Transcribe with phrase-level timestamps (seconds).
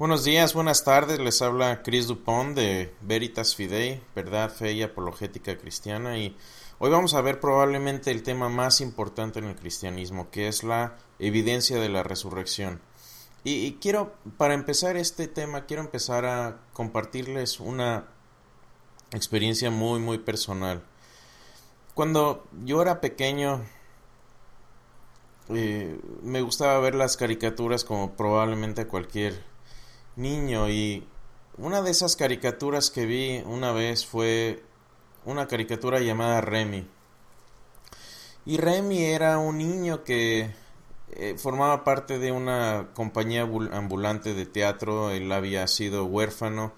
[0.00, 1.18] Buenos días, buenas tardes.
[1.18, 6.16] Les habla Chris Dupont de Veritas Fidei, Verdad, Fe y Apologética Cristiana.
[6.16, 6.38] Y
[6.78, 10.96] hoy vamos a ver probablemente el tema más importante en el cristianismo, que es la
[11.18, 12.80] evidencia de la resurrección.
[13.44, 18.06] Y, quiero, para empezar este tema, quiero empezar a compartirles una
[19.12, 20.82] experiencia muy, muy personal.
[21.92, 23.66] Cuando yo era pequeño,
[25.50, 29.49] eh, me gustaba ver las caricaturas como probablemente cualquier
[30.20, 31.06] niño y
[31.58, 34.62] una de esas caricaturas que vi una vez fue
[35.24, 36.86] una caricatura llamada Remy.
[38.46, 40.50] Y Remy era un niño que
[41.12, 43.42] eh, formaba parte de una compañía
[43.72, 46.72] ambulante de teatro, él había sido huérfano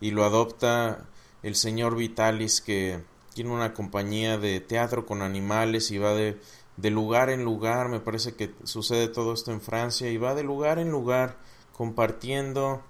[0.00, 1.06] y lo adopta
[1.42, 3.02] el señor Vitalis que
[3.34, 6.40] tiene una compañía de teatro con animales y va de,
[6.76, 10.42] de lugar en lugar, me parece que sucede todo esto en Francia y va de
[10.44, 11.36] lugar en lugar
[11.78, 12.82] compartiendo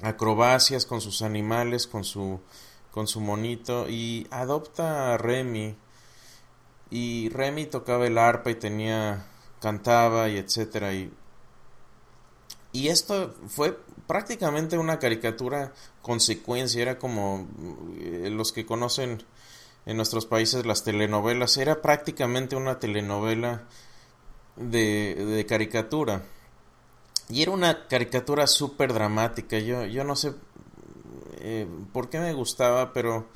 [0.00, 2.40] acrobacias con sus animales, con su,
[2.90, 5.76] con su monito y adopta a Remy.
[6.90, 9.26] Y Remy tocaba el arpa y tenía
[9.60, 11.12] cantaba y etcétera y
[12.72, 16.80] y esto fue prácticamente una caricatura consecuencia.
[16.80, 17.46] Era como
[17.98, 19.22] eh, los que conocen
[19.84, 23.64] en nuestros países las telenovelas era prácticamente una telenovela
[24.56, 26.22] de, de caricatura
[27.28, 29.58] y era una caricatura súper dramática.
[29.58, 30.34] Yo, yo no sé
[31.40, 33.26] eh, por qué me gustaba, pero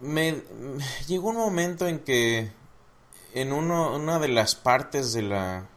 [0.00, 0.42] me
[1.06, 2.50] llegó un momento en que
[3.34, 5.68] en una de las partes de la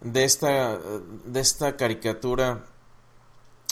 [0.00, 2.64] de esta de esta caricatura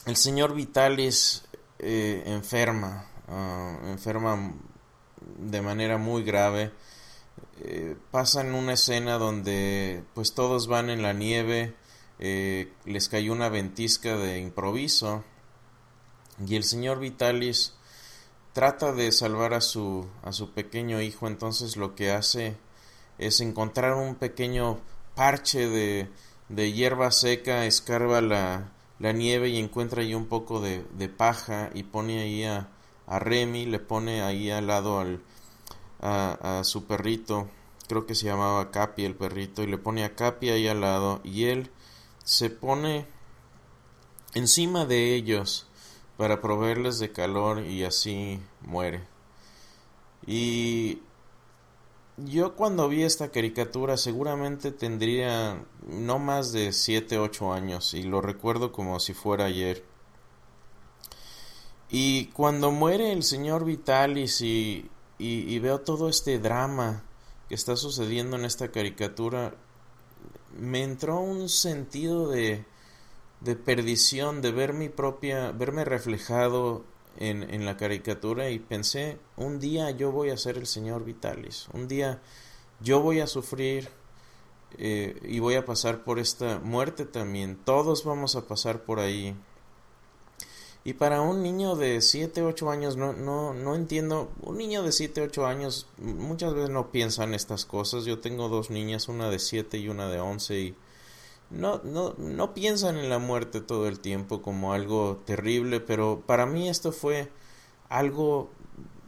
[0.06, 1.44] el señor Vitalis
[1.78, 4.54] eh, enferma ah, enferma
[5.38, 6.72] de manera muy grave
[7.60, 11.74] eh, pasan una escena donde pues todos van en la nieve,
[12.18, 15.24] eh, les cayó una ventisca de improviso
[16.46, 17.74] y el señor Vitalis
[18.52, 22.56] trata de salvar a su, a su pequeño hijo, entonces lo que hace
[23.18, 24.80] es encontrar un pequeño
[25.14, 26.08] parche de,
[26.48, 31.70] de hierba seca, escarba la, la, nieve y encuentra ahí un poco de, de paja
[31.74, 32.68] y pone ahí a,
[33.06, 35.22] a Remy, le pone ahí al lado al,
[36.04, 37.48] a, su perrito,
[37.88, 41.20] creo que se llamaba Capi el perrito, y le pone a Capi ahí al lado,
[41.24, 41.70] y él
[42.24, 43.06] se pone
[44.34, 45.66] encima de ellos
[46.16, 49.06] para proveerles de calor y así muere.
[50.26, 51.00] Y
[52.16, 58.20] yo cuando vi esta caricatura seguramente tendría no más de 7, 8 años y lo
[58.20, 59.84] recuerdo como si fuera ayer.
[61.90, 67.04] Y cuando muere el señor Vitalis y, y, veo todo este drama
[67.48, 69.54] que está sucediendo en esta caricatura,
[70.58, 72.64] me entró un sentido de,
[73.40, 76.84] de perdición, de ver mi propia, verme reflejado
[77.16, 81.68] en, en, la caricatura y pensé, un día yo voy a ser el señor Vitalis,
[81.72, 82.20] un día
[82.80, 83.88] yo voy a sufrir
[84.78, 89.36] eh, y voy a pasar por esta muerte también, todos vamos a pasar por ahí
[90.86, 94.92] y para un niño de 7, 8 años, no, no, no entiendo, un niño de
[94.92, 98.04] 7, 8 años muchas veces no piensa en estas cosas.
[98.04, 100.76] Yo tengo dos niñas, una de 7 y una de 11 y
[101.48, 106.44] no, no, no piensan en la muerte todo el tiempo como algo terrible, pero para
[106.44, 107.30] mí esto fue
[107.88, 108.50] algo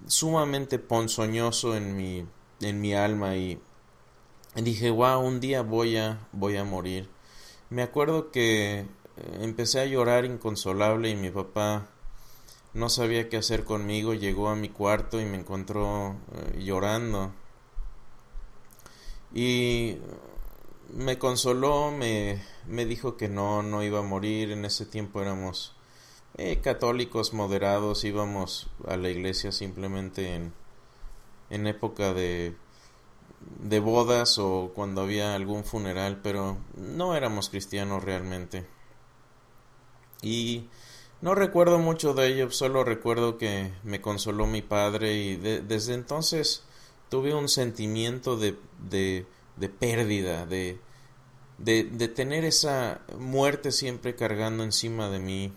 [0.07, 2.27] sumamente ponzoñoso en mi,
[2.63, 3.61] en mi alma y
[4.55, 7.11] dije, wow, un día voy a, voy a morir.
[7.69, 8.87] Me acuerdo que
[9.41, 11.89] empecé a llorar inconsolable y mi papá
[12.77, 17.33] no sabía qué hacer conmigo, llegó a mi cuarto y me encontró eh, llorando.
[19.35, 19.97] Y
[20.95, 24.51] me consoló, me, me, dijo que no, no iba a morir.
[24.51, 25.75] En ese tiempo éramos
[26.37, 30.53] eh, católicos moderados, íbamos a la iglesia simplemente en,
[31.49, 32.55] en época de,
[33.61, 38.76] de bodas o cuando había algún funeral, pero no éramos cristianos realmente.
[40.23, 40.69] Y
[41.21, 46.65] no recuerdo mucho de ello, solo recuerdo que me consoló mi padre y desde entonces
[47.09, 48.59] tuve un sentimiento de,
[48.91, 49.27] de,
[49.57, 50.79] de pérdida, de,
[51.59, 55.53] de, de, tener esa muerte siempre cargando encima de mí.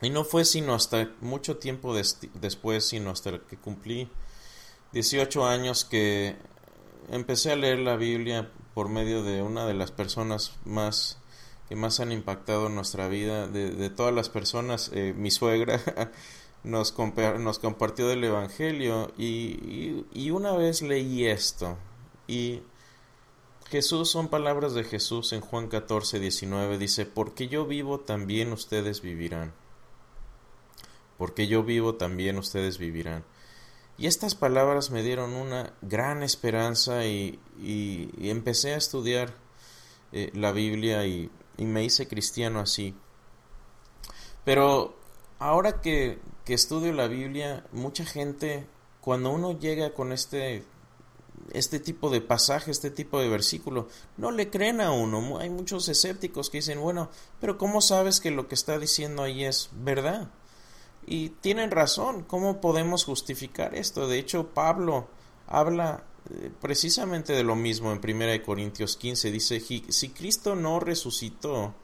[0.00, 4.10] Y no fue sino hasta mucho tiempo después, sino hasta que cumplí
[4.92, 6.36] 18 años que
[7.10, 11.21] empecé a leer la Biblia por medio de una de las personas más
[11.72, 13.48] que más han impactado nuestra vida.
[13.48, 15.80] De, todas las personas, eh, mi suegra
[16.64, 16.94] nos,
[17.38, 21.78] nos compartió del Evangelio y, y, una vez leí esto
[22.28, 22.60] y
[23.70, 26.76] Jesús son palabras de Jesús en Juan 14, 19.
[26.76, 29.54] Dice, porque yo vivo, también ustedes vivirán.
[31.16, 33.24] Porque yo vivo, también ustedes vivirán.
[33.96, 37.40] Y estas palabras me dieron una gran esperanza y,
[38.20, 39.32] empecé a estudiar
[40.12, 42.94] eh, la Biblia y, y, me hice cristiano así.
[44.44, 44.96] Pero
[45.38, 48.66] ahora que, que estudio la Biblia, mucha gente,
[49.00, 50.64] cuando uno llega con este
[51.52, 55.38] este tipo de pasaje, este tipo de versículo, no le creen a uno.
[55.38, 57.10] Hay muchos escépticos que dicen, bueno,
[57.40, 60.30] pero ¿cómo sabes que lo que está diciendo ahí es verdad?
[61.04, 64.06] Y tienen razón, ¿cómo podemos justificar esto?
[64.06, 65.08] De hecho, Pablo
[65.46, 66.04] habla
[66.60, 69.30] precisamente de lo mismo en 1 Corintios 15.
[69.30, 71.74] Dice, si Cristo no resucitó,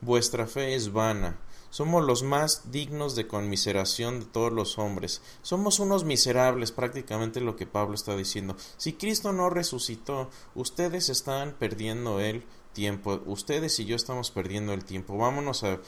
[0.00, 1.38] vuestra fe es vana
[1.74, 5.22] somos los más dignos de conmiseración de todos los hombres.
[5.42, 8.56] Somos unos miserables, prácticamente lo que Pablo está diciendo.
[8.76, 12.44] Si Cristo no resucitó, ustedes están perdiendo el
[12.74, 13.20] tiempo.
[13.26, 15.18] Ustedes y yo estamos perdiendo el tiempo.
[15.18, 15.80] Vámonos a,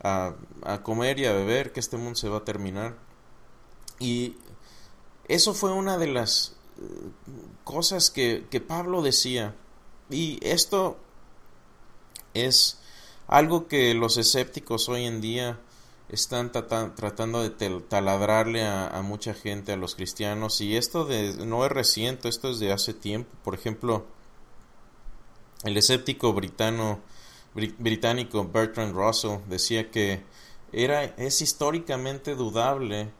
[0.00, 2.96] a, comer y a beber, que este mundo se va a terminar.
[3.98, 4.36] Y
[5.28, 6.61] eso fue una de las eh,
[7.64, 9.54] cosas que, que Pablo decía.
[10.10, 10.98] Y esto
[12.34, 12.78] es
[13.26, 15.58] algo que los escépticos hoy en día
[16.12, 21.72] están tratando de taladrarle a, mucha gente, a los cristianos, y esto de, no es
[21.72, 23.30] reciente, esto es de hace tiempo.
[23.42, 24.04] Por ejemplo,
[25.64, 27.00] el escéptico britano,
[27.54, 30.22] británico Bertrand Russell decía que
[30.72, 33.10] era, es históricamente dudable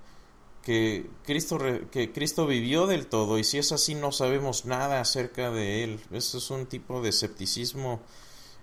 [0.62, 1.59] que Cristo,
[1.91, 6.00] que Cristo vivió del todo, y si es así no sabemos nada acerca de él.
[6.12, 8.00] Eso es un tipo de escepticismo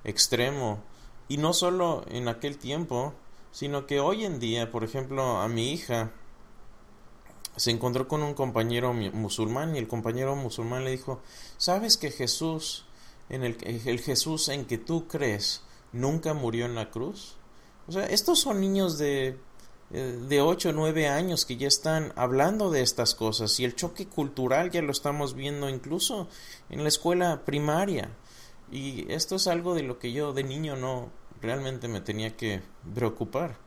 [0.04, 0.82] extremo.
[1.28, 3.14] Y no solo en aquel tiempo,
[3.52, 6.12] sino que hoy en día, por ejemplo, a mi hija
[7.56, 11.22] se encontró con un compañero musulmán y el compañero musulmán le dijo,
[11.58, 12.86] ¿sabes que Jesús,
[13.28, 17.36] en el, el Jesús en que tú crees, nunca murió en la cruz?
[17.88, 19.38] O sea, estos son niños de,
[19.90, 24.08] de 8 o 9 años que ya están hablando de estas cosas y el choque
[24.08, 26.28] cultural ya lo estamos viendo incluso
[26.70, 28.10] en la escuela primaria.
[28.72, 31.10] Y esto es algo de lo que yo de niño no,
[31.42, 32.62] realmente me tenía que
[32.94, 33.58] preocupar.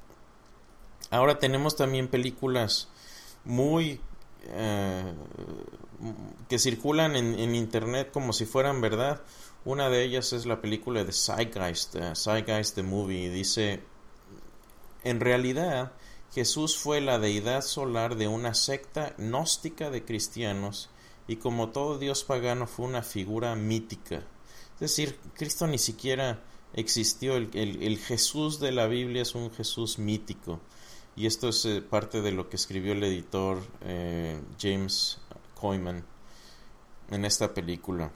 [1.11, 2.89] Ahora tenemos también películas
[3.45, 4.01] muy
[4.45, 5.15] eh,
[6.49, 9.21] que circulan en, internet como si fueran verdad.
[9.65, 13.31] Una de ellas es la película de Zeitgeist, uh, Zeitgeist the Movie.
[13.31, 13.81] Dice,
[15.05, 15.93] en realidad
[16.33, 20.89] Jesús fue la deidad solar de una secta gnóstica de cristianos
[21.29, 24.23] y como todo dios pagano fue una figura mítica.
[24.75, 26.43] Es decir, Cristo ni siquiera
[26.73, 27.37] existió.
[27.37, 30.61] El, Jesús de la Biblia es un Jesús mítico.
[31.15, 35.19] Y esto es eh, parte de lo que escribió el editor eh, James
[35.55, 36.03] Coyman
[37.11, 38.11] en esta película.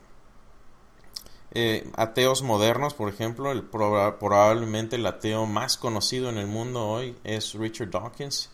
[1.51, 7.15] Eh, ateos modernos, por ejemplo, el, probablemente el ateo más conocido en el mundo hoy
[7.23, 8.49] es Richard Dawkins.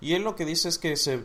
[0.00, 1.24] Y él lo que dice es que se,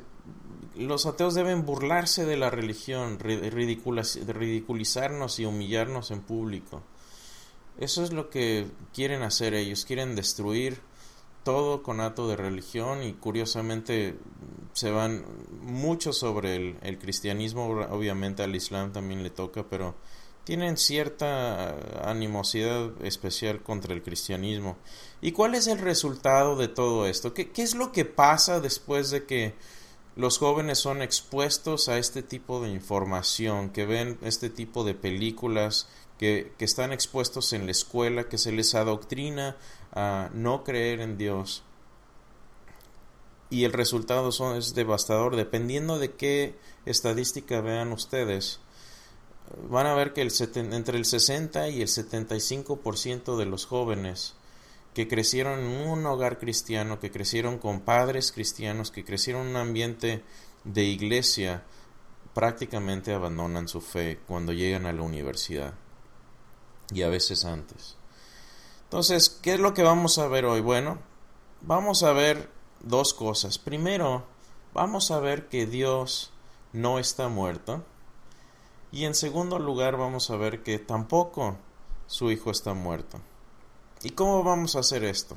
[0.76, 6.82] los ateos deben burlarse de la religión, ridiculizarnos y humillarnos en público.
[7.78, 10.82] Eso es lo que quieren hacer ellos, quieren destruir
[11.44, 14.18] todo conato de religión y curiosamente
[14.74, 15.26] se van
[15.62, 19.96] mucho sobre el, el, cristianismo, obviamente al islam también le toca, pero
[20.44, 24.78] tienen cierta animosidad especial contra el cristianismo.
[25.22, 27.34] ¿Y cuál es el resultado de todo esto?
[27.34, 29.56] ¿Qué, es lo que pasa después de que
[30.16, 35.88] los jóvenes son expuestos a este tipo de información, que ven este tipo de películas,
[36.20, 39.58] que, están expuestos en la escuela, que se les adoctrina
[39.94, 41.64] a no creer en Dios.
[43.50, 45.36] Y el resultado son, es devastador.
[45.36, 48.60] Dependiendo de qué estadística vean ustedes,
[49.70, 50.32] van a ver que el
[50.74, 54.36] entre el 60 y el 75% de los jóvenes
[54.94, 59.56] que crecieron en un hogar cristiano, que crecieron con padres cristianos, que crecieron en un
[59.58, 60.24] ambiente
[60.64, 61.64] de iglesia,
[62.34, 65.74] prácticamente abandonan su fe cuando llegan a la universidad
[66.94, 67.98] y a veces antes.
[68.86, 70.62] Entonces, ¿qué es lo que vamos a ver hoy?
[70.62, 71.00] Bueno,
[71.62, 72.50] vamos a ver
[72.82, 73.58] dos cosas.
[73.58, 74.26] Primero,
[74.74, 76.32] vamos a ver que Dios
[76.72, 77.84] no está muerto.
[78.94, 81.58] Y en segundo lugar, vamos a ver que tampoco
[82.06, 83.20] su Hijo está muerto.
[84.04, 85.36] ¿Y cómo vamos a hacer esto?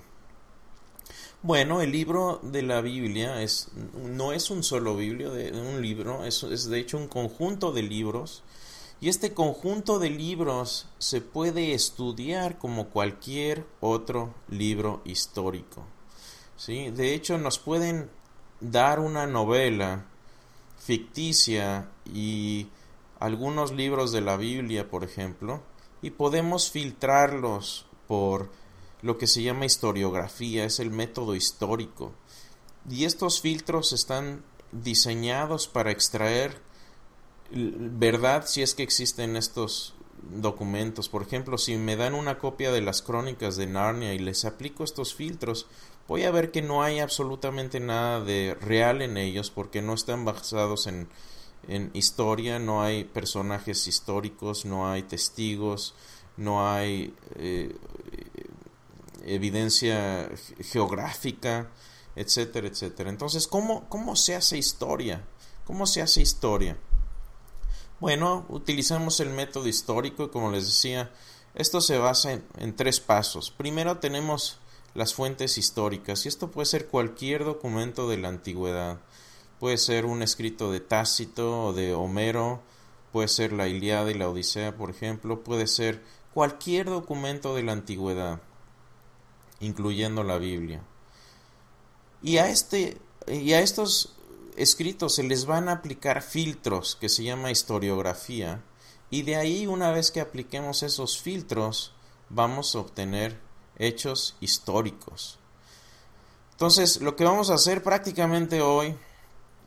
[1.43, 6.27] Bueno, el libro de la Biblia es, no es un solo biblio, de, un libro,
[6.27, 8.43] es, es de hecho un conjunto de libros
[9.01, 15.83] y este conjunto de libros se puede estudiar como cualquier otro libro histórico.
[16.59, 16.91] ¿sí?
[16.91, 18.11] De hecho, nos pueden
[18.61, 20.05] dar una novela
[20.79, 22.69] ficticia y
[23.19, 25.63] algunos libros de la Biblia, por ejemplo,
[26.03, 28.51] y podemos filtrarlos por
[29.03, 32.13] lo que se llama historiografía, es el método histórico.
[32.89, 36.61] Y estos filtros están diseñados para extraer
[37.51, 39.95] verdad si es que existen estos
[40.31, 41.09] documentos.
[41.09, 44.85] Por ejemplo, si me dan una copia de las crónicas de Narnia y les aplico
[44.85, 45.67] estos filtros,
[46.09, 50.25] voy a ver que no hay absolutamente nada de real en ellos porque no están
[50.25, 51.09] basados en,
[51.69, 55.95] en historia, no hay personajes históricos, no hay testigos,
[56.37, 57.77] no hay eh,
[59.25, 60.31] evidencia
[60.61, 61.71] geográfica,
[62.15, 63.11] etcétera, etcétera.
[63.11, 65.25] Entonces, ¿cómo, ¿cómo se hace historia?
[65.65, 66.79] ¿Cómo se hace historia?
[67.99, 71.11] Bueno, utilizamos el método histórico y como les decía,
[71.55, 73.51] esto se basa en, tres pasos.
[73.51, 74.59] Primero tenemos
[74.95, 79.01] las fuentes históricas y esto puede ser cualquier documento de la antigüedad.
[79.61, 82.61] Puede ser un escrito de Tácito o de Homero,
[83.13, 86.03] puede ser la Iliada y la Odisea, por ejemplo, puede ser
[86.35, 88.43] cualquier documento de la antigüedad,
[89.61, 90.83] incluyendo la Biblia.
[92.23, 94.15] Y a este y a estos
[94.57, 98.63] escritos se les van a aplicar filtros que se llama historiografía
[99.11, 101.93] y de ahí una vez que apliquemos esos filtros
[102.29, 103.41] vamos a obtener
[103.79, 105.39] hechos históricos.
[106.53, 108.95] Entonces lo que vamos a hacer prácticamente hoy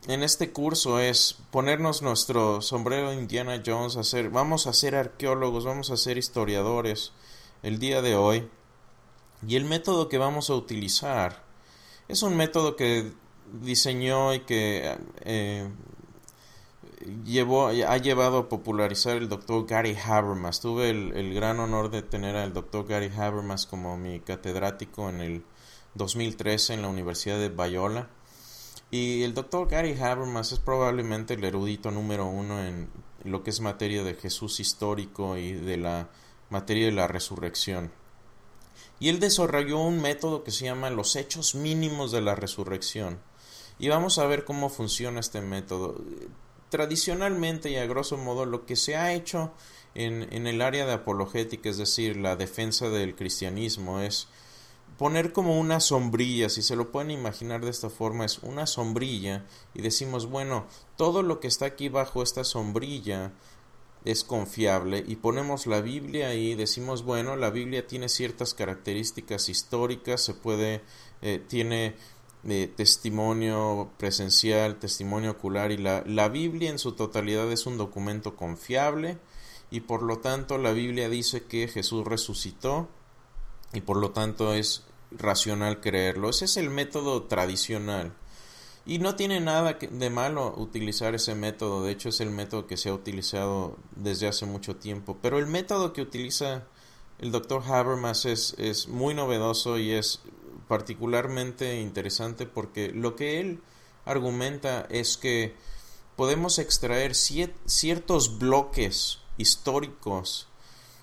[0.10, 5.92] en este curso es ponernos nuestro sombrero Indiana Jones, hacer, vamos a ser arqueólogos, vamos
[5.92, 7.14] a ser historiadores
[7.62, 8.50] el día de hoy
[9.48, 11.44] y el método que vamos a utilizar
[12.08, 13.12] es un método que
[13.62, 15.70] diseñó y que eh,
[17.24, 20.60] llevó, ha llevado a popularizar el doctor Gary Habermas.
[20.60, 25.44] Tuve el, gran honor de tener al doctor Gary Habermas como mi catedrático en el
[25.94, 28.10] 2013 en la Universidad de Bayola.
[28.92, 32.90] Y el doctor Gary Habermas es probablemente el erudito número uno en
[33.24, 36.10] lo que es materia de Jesús histórico y de la
[36.50, 37.92] materia de la resurrección.
[39.00, 43.20] Y él desarrolló un método que se llama los hechos mínimos de la resurrección.
[43.78, 46.02] Y vamos a ver cómo funciona este método.
[46.70, 49.54] Tradicionalmente y a grosso modo lo que se ha hecho
[49.94, 54.28] en, en el área de apologética, es decir, la defensa del cristianismo, es
[55.00, 59.46] poner como una sombrilla, si se lo pueden imaginar de esta forma, es una sombrilla
[59.74, 63.32] y decimos, bueno, todo lo que está aquí bajo esta sombrilla
[64.04, 70.22] es confiable y ponemos la Biblia y decimos, bueno, la Biblia tiene ciertas características históricas,
[70.22, 70.82] se puede,
[71.22, 71.96] eh, tiene
[72.44, 78.36] de testimonio presencial, testimonio ocular y la, la Biblia en su totalidad es un documento
[78.36, 79.18] confiable
[79.72, 82.90] y por lo tanto la Biblia dice que Jesús resucitó
[83.72, 86.30] y por lo tanto es racional creerlo.
[86.30, 88.14] Ese es el método tradicional.
[88.86, 92.78] Y no tiene nada de malo utilizar ese método, de hecho es el método que
[92.78, 95.18] se ha utilizado desde hace mucho tiempo.
[95.22, 96.64] Pero el método que utiliza
[97.20, 100.22] el doctor Habermas es, es muy novedoso y es
[100.68, 103.62] particularmente interesante porque lo que él
[104.06, 105.56] argumenta es que
[106.16, 110.48] podemos extraer ciertos bloques históricos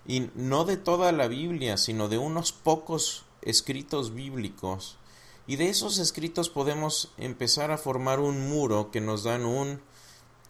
[0.06, 4.99] y no de toda la Biblia, sino de unos pocos escritos bíblicos.
[5.47, 9.81] Y de esos escritos podemos empezar a formar un muro que nos dan un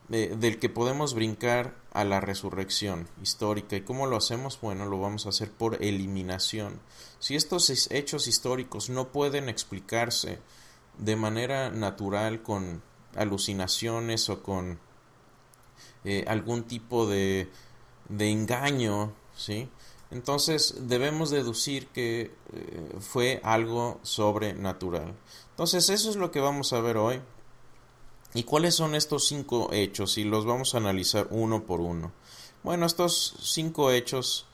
[0.09, 3.77] del que podemos brincar a la resurrección histórica.
[3.77, 4.61] ¿Y cómo lo hacemos?
[4.61, 6.81] Bueno, lo vamos a hacer por eliminación.
[7.19, 10.39] Si estos hechos históricos no pueden explicarse
[10.99, 12.83] de manera natural con
[13.17, 14.79] alucinaciones o con
[16.05, 17.51] eh, algún tipo de,
[18.09, 19.69] de engaño, ¿sí?
[20.17, 25.15] Entonces debemos deducir que eh, fue algo sobrenatural.
[25.51, 27.21] Entonces eso es lo que vamos a ver hoy.
[28.33, 30.17] ¿Y cuáles son estos cinco hechos?
[30.17, 32.13] Y los vamos a analizar uno por uno.
[32.63, 34.47] Bueno, estos cinco hechos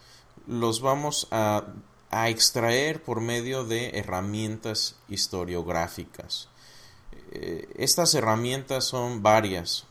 [0.49, 1.65] los vamos a,
[2.11, 6.49] extraer por medio de herramientas historiográficas.
[7.31, 9.87] Eh, estas herramientas son varias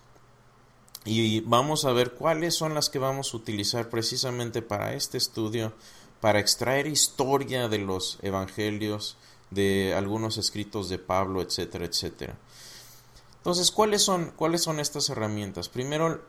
[1.03, 5.73] y vamos a ver cuáles son las que vamos a utilizar precisamente para este estudio,
[6.19, 9.17] para extraer historia de los evangelios,
[9.49, 12.37] de algunos escritos de Pablo, etcétera, etcétera.
[13.37, 15.67] Entonces, ¿cuáles son, ¿cuáles son estas herramientas?
[15.67, 16.21] Primero,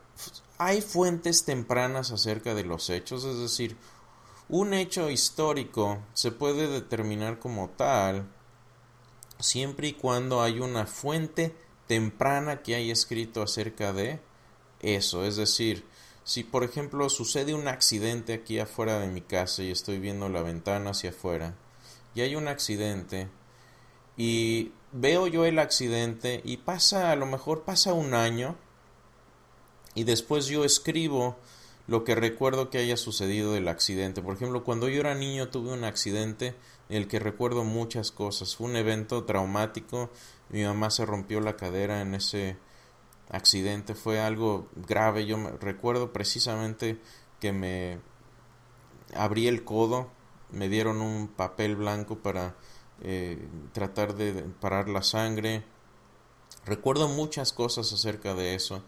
[0.57, 3.77] hay fuentes tempranas acerca de los hechos, es decir,
[4.49, 8.27] un hecho histórico se puede determinar como tal
[9.39, 11.55] siempre y cuando hay una fuente
[11.87, 14.19] temprana que haya escrito acerca de
[14.83, 15.25] eso.
[15.25, 15.85] Es decir,
[16.23, 20.43] si por ejemplo sucede un accidente aquí afuera de mi casa y estoy viendo la
[20.43, 21.55] ventana hacia afuera
[22.15, 23.27] y hay un accidente
[24.15, 28.55] y veo yo el accidente y pasa, a lo mejor pasa un año
[29.95, 31.37] y después yo escribo
[31.87, 34.21] lo que recuerdo que haya sucedido del accidente.
[34.21, 36.55] Por ejemplo, cuando yo era niño tuve un accidente
[36.89, 38.55] en el que recuerdo muchas cosas.
[38.55, 40.09] Fue un evento traumático.
[40.49, 42.57] Mi mamá se rompió la cadera en ese
[43.33, 43.95] accidente.
[43.95, 45.25] Fue algo grave.
[45.25, 46.99] Yo me, recuerdo precisamente
[47.39, 47.99] que me
[49.15, 50.09] abrí el codo.
[50.51, 52.55] Me dieron un papel blanco para
[53.01, 55.63] eh, tratar de parar la sangre.
[56.65, 58.83] Recuerdo muchas cosas acerca de eso.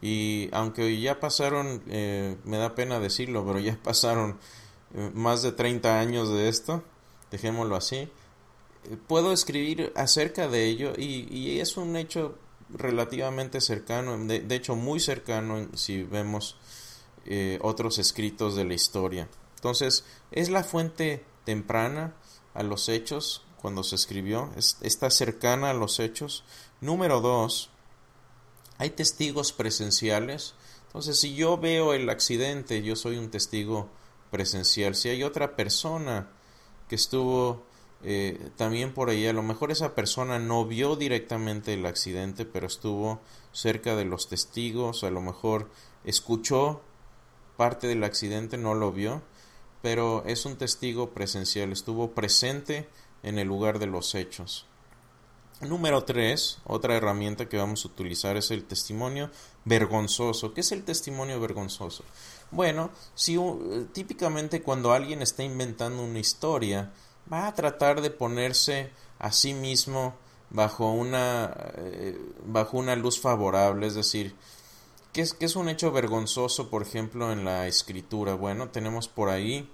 [0.00, 4.38] Y aunque ya pasaron, eh, me da pena decirlo, pero ya pasaron
[4.94, 6.82] eh, más de 30 años de esto,
[7.30, 8.10] dejémoslo así, eh,
[9.06, 12.38] puedo escribir acerca de ello y, es un hecho
[12.70, 16.56] relativamente cercano, de, hecho muy cercano si vemos
[17.60, 19.28] otros escritos de la historia.
[19.56, 22.14] Entonces, es la fuente temprana
[22.54, 26.44] a los hechos cuando se escribió, está cercana a los hechos.
[26.80, 27.70] Número dos,
[28.78, 30.54] hay testigos presenciales.
[30.86, 33.88] Entonces, si yo veo el accidente, yo soy un testigo
[34.30, 34.94] presencial.
[34.94, 36.30] Si hay otra persona
[36.88, 37.66] que estuvo
[38.04, 42.66] eh, también por ahí, a lo mejor esa persona no vio directamente el accidente, pero
[42.66, 43.20] estuvo
[43.52, 45.68] cerca de los testigos, a lo mejor
[46.04, 46.80] escuchó
[47.56, 49.22] parte del accidente, no lo vio,
[49.82, 52.88] pero es un testigo presencial, estuvo presente
[53.24, 54.66] en el lugar de los hechos.
[55.60, 59.28] Número 3, otra herramienta que vamos a utilizar es el testimonio
[59.64, 60.54] vergonzoso.
[60.54, 62.04] ¿Qué es el testimonio vergonzoso?
[62.52, 63.36] Bueno, si
[63.92, 66.92] típicamente cuando alguien está inventando una historia,
[67.32, 70.14] va a tratar de ponerse a sí mismo
[70.50, 74.34] bajo una eh, bajo una luz favorable, es decir,
[75.12, 78.34] ¿qué es, ¿qué es un hecho vergonzoso, por ejemplo, en la escritura?
[78.34, 79.70] Bueno, tenemos por ahí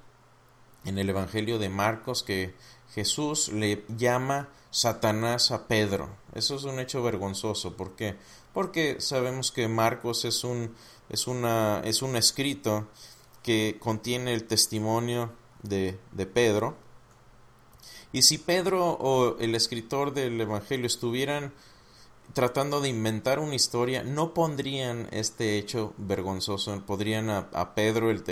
[0.85, 2.55] en el Evangelio de Marcos que
[2.95, 6.11] Jesús le llama Satanás a Pedro.
[6.35, 7.77] Eso es un hecho vergonzoso.
[7.77, 8.17] ¿Por qué?
[8.53, 10.75] Porque sabemos que Marcos es un,
[11.09, 12.89] es una, es un escrito
[13.43, 15.33] que contiene el testimonio
[15.63, 16.77] de, de Pedro.
[18.14, 21.53] Y si Pedro o el escritor del Evangelio estuvieran
[22.33, 28.22] tratando de inventar una historia, no pondrían este hecho vergonzoso, podrían a, Pedro, el,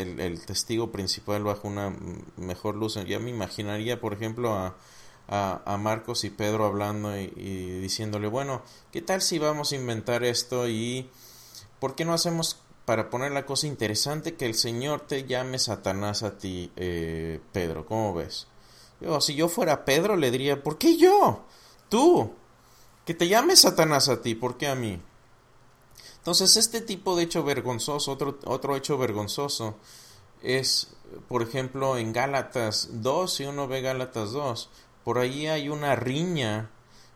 [0.47, 1.97] testigo principal, bajo una
[2.37, 2.95] mejor luz.
[3.09, 4.77] Ya me imaginaría, por ejemplo, a,
[5.27, 7.27] a, Marcos y Pedro hablando y,
[7.81, 11.11] diciéndole, bueno, ¿qué tal si vamos a inventar esto y
[11.81, 16.23] por qué no hacemos para poner la cosa interesante que el Señor te llame Satanás
[16.23, 17.85] a ti, eh, Pedro?
[17.85, 18.47] ¿Cómo ves?
[19.21, 21.45] Si yo fuera Pedro, le diría, ¿por qué yo?
[21.88, 22.33] Tú,
[23.05, 25.01] que te llame Satanás a ti, ¿por qué a mí?
[26.19, 29.75] Entonces, este tipo de hecho vergonzoso, otro, otro hecho vergonzoso,
[30.43, 30.95] es,
[31.29, 34.71] por ejemplo, en Gálatas 2, si uno ve Gálatas 2,
[35.05, 36.71] por ahí hay una riña,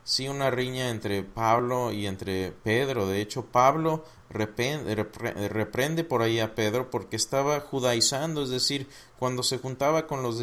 [0.07, 3.09] sí, una riña entre Pablo y entre Pedro.
[3.09, 8.89] De hecho, Pablo reprende, por ahí a Pedro porque estaba judaizando, es decir,
[9.19, 10.39] cuando se juntaba con los,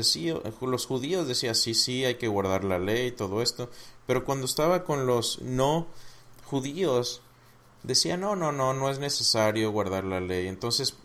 [0.62, 3.70] los judíos decía, sí, sí, hay que guardar la ley y todo esto,
[4.06, 5.88] pero cuando estaba con los no
[6.46, 7.22] judíos,
[7.84, 10.48] decía, no, no, no, no es necesario guardar la ley.
[10.48, 10.98] Entonces,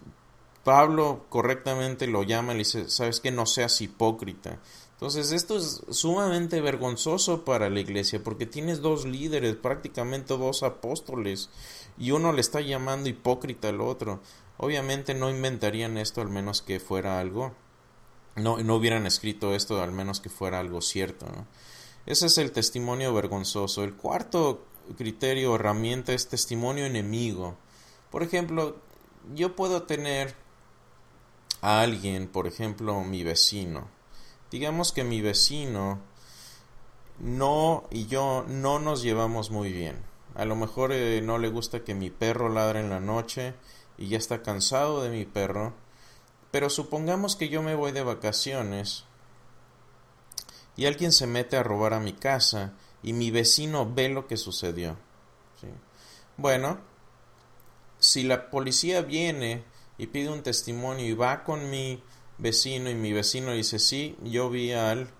[0.65, 4.59] Pablo correctamente lo llama y le dice, sabes que no seas hipócrita.
[4.99, 11.51] Entonces esto es sumamente vergonzoso para la iglesia porque tienes dos líderes, prácticamente dos apóstoles,
[11.97, 14.21] y uno le está llamando hipócrita al otro.
[14.57, 17.55] Obviamente no inventarían esto al menos que fuera algo,
[18.35, 21.27] no, no hubieran escrito esto al menos que fuera algo cierto.
[22.05, 23.85] Ese es el testimonio vergonzoso.
[23.85, 24.65] El cuarto
[24.97, 27.57] criterio, herramienta es testimonio enemigo.
[28.11, 28.79] Por ejemplo,
[29.33, 30.35] yo puedo tener
[31.61, 33.89] a alguien, por ejemplo, mi vecino,
[34.51, 36.01] digamos que mi vecino
[37.19, 39.97] no y yo no nos llevamos muy bien.
[40.35, 43.55] A lo mejor eh, no le gusta que mi perro ladre en la noche
[43.97, 45.75] y ya está cansado de mi perro.
[46.51, 49.05] Pero supongamos que yo me voy de vacaciones
[50.77, 54.37] y alguien se mete a robar a mi casa y mi vecino ve lo que
[54.37, 54.97] sucedió.
[56.37, 56.79] Bueno,
[57.99, 59.65] si la policía viene
[59.99, 62.01] y pide un testimonio y va con mi
[62.39, 65.11] vecino y mi vecino dice, sí, yo vi al,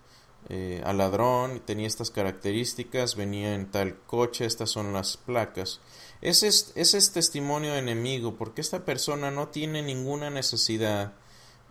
[0.49, 5.81] eh, al ladrón, tenía estas características, venía en tal coche, estas son las placas.
[6.21, 11.13] Ese es, ese es testimonio enemigo, porque esta persona no tiene ninguna necesidad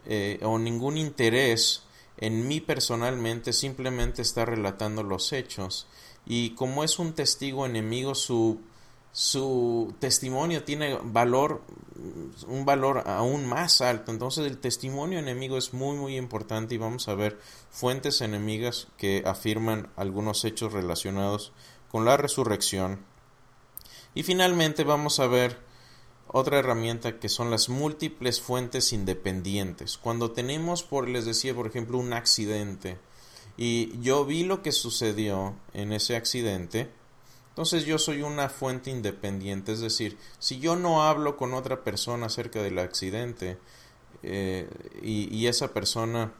[0.06, 1.82] eh, o ningún interés
[2.16, 5.86] en mí personalmente, simplemente está relatando los hechos.
[6.26, 8.60] Y como es un testigo enemigo, su
[9.18, 11.62] su testimonio tiene valor,
[12.46, 14.12] un valor aún más alto.
[14.12, 17.36] Entonces el testimonio enemigo es muy muy importante y vamos a ver
[17.68, 21.52] fuentes enemigas que afirman algunos hechos relacionados
[21.90, 23.00] con la resurrección.
[24.14, 25.58] Y finalmente vamos a ver
[26.28, 29.98] otra herramienta que son las múltiples fuentes independientes.
[29.98, 32.98] Cuando tenemos, por les decía, por ejemplo, un accidente
[33.56, 36.96] y yo vi lo que sucedió en ese accidente,
[37.58, 42.26] entonces yo soy una fuente independiente, es decir, si yo no hablo con otra persona
[42.26, 43.58] acerca del accidente
[44.22, 44.70] eh,
[45.02, 46.32] y, esa persona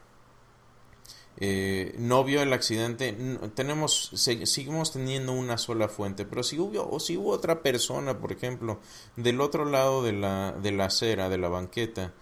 [1.39, 3.17] eh, no vio el accidente,
[3.57, 8.31] tenemos, seguimos teniendo una sola fuente, pero si hubo, o si hubo otra persona, por
[8.31, 8.79] ejemplo,
[9.17, 12.15] del otro lado de la, de la acera, de la banqueta,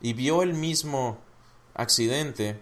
[0.00, 1.18] y vio el mismo
[1.74, 2.58] accidente,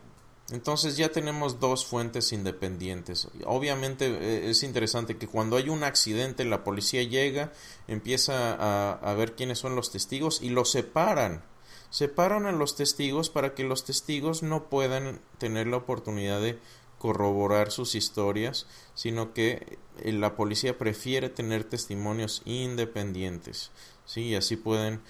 [0.50, 3.28] entonces ya tenemos dos fuentes independientes.
[3.44, 7.52] Obviamente eh, es interesante que cuando hay un accidente la policía llega,
[7.86, 8.54] empieza
[8.94, 11.44] a, ver quiénes son los testigos y los separan.
[11.90, 16.58] Separan a los testigos para que los testigos no puedan tener la oportunidad de
[16.98, 23.70] corroborar sus historias, sino que eh, la policía prefiere tener testimonios independientes.
[24.06, 24.22] ¿sí?
[24.22, 25.02] Y así pueden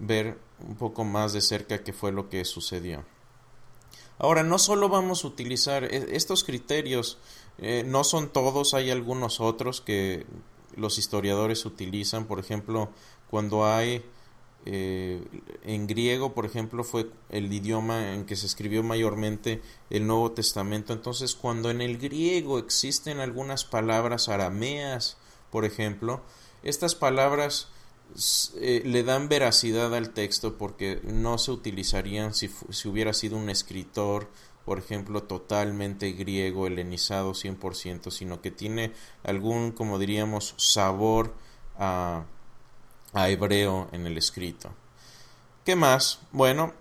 [0.00, 3.04] ver un poco más de cerca qué fue lo que sucedió.
[4.22, 7.18] Ahora, no solo vamos a utilizar e, estos criterios,
[7.58, 10.24] eh, no son todos, hay algunos otros que
[10.76, 12.88] los historiadores utilizan, por ejemplo,
[13.28, 14.04] cuando hay
[14.64, 15.20] eh,
[15.64, 20.92] en griego, por ejemplo, fue el idioma en que se escribió mayormente el Nuevo Testamento.
[20.92, 25.16] Entonces, cuando en el griego existen algunas palabras arameas,
[25.50, 26.22] por ejemplo,
[26.62, 27.70] estas palabras
[28.60, 33.48] eh, le dan veracidad al texto porque no se utilizarían si, si, hubiera sido un
[33.50, 34.28] escritor,
[34.64, 38.92] por ejemplo, totalmente griego, helenizado 100%, sino que tiene
[39.24, 41.34] algún, como diríamos, sabor
[41.78, 42.24] a,
[43.12, 44.72] a hebreo en el escrito.
[45.64, 46.20] ¿Qué más?
[46.32, 46.74] Bueno,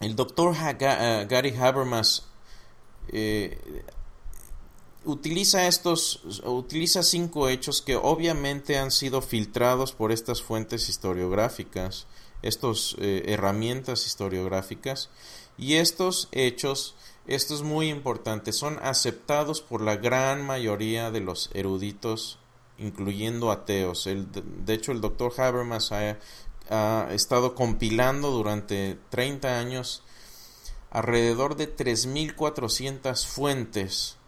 [0.00, 2.26] el doctor eh, Gary Habermas
[3.08, 3.84] eh,
[5.04, 12.06] utiliza estos, utiliza cinco hechos que obviamente han sido filtrados por estas fuentes historiográficas,
[12.42, 15.10] estas eh, herramientas historiográficas,
[15.56, 21.50] y estos hechos, esto es muy importante, son aceptados por la gran mayoría de los
[21.54, 22.38] eruditos,
[22.78, 24.06] incluyendo ateos.
[24.06, 26.18] El, de hecho, el doctor Habermas ha,
[26.70, 30.02] ha estado compilando durante 30 años
[30.90, 34.18] alrededor de 3.400 fuentes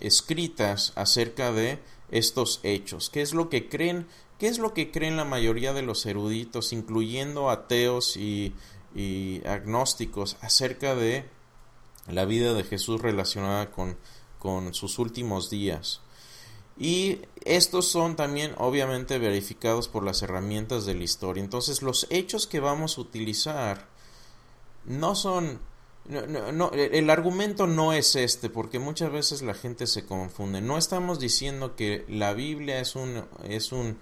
[0.00, 1.78] escritas acerca de
[2.10, 3.10] estos hechos.
[3.10, 4.06] ¿Qué es lo que creen?
[4.38, 8.54] ¿Qué es lo que creen la mayoría de los eruditos, incluyendo ateos y,
[9.46, 11.24] agnósticos, acerca de
[12.08, 13.96] la vida de Jesús relacionada con,
[14.38, 16.00] con sus últimos días?
[16.76, 21.42] Y estos son también obviamente verificados por las herramientas de la historia.
[21.42, 23.86] Entonces los hechos que vamos a utilizar
[24.84, 25.60] no son
[26.06, 30.60] no, no, no, el argumento no es este, porque muchas veces la gente se confunde.
[30.60, 33.98] No estamos diciendo que la Biblia es un, es un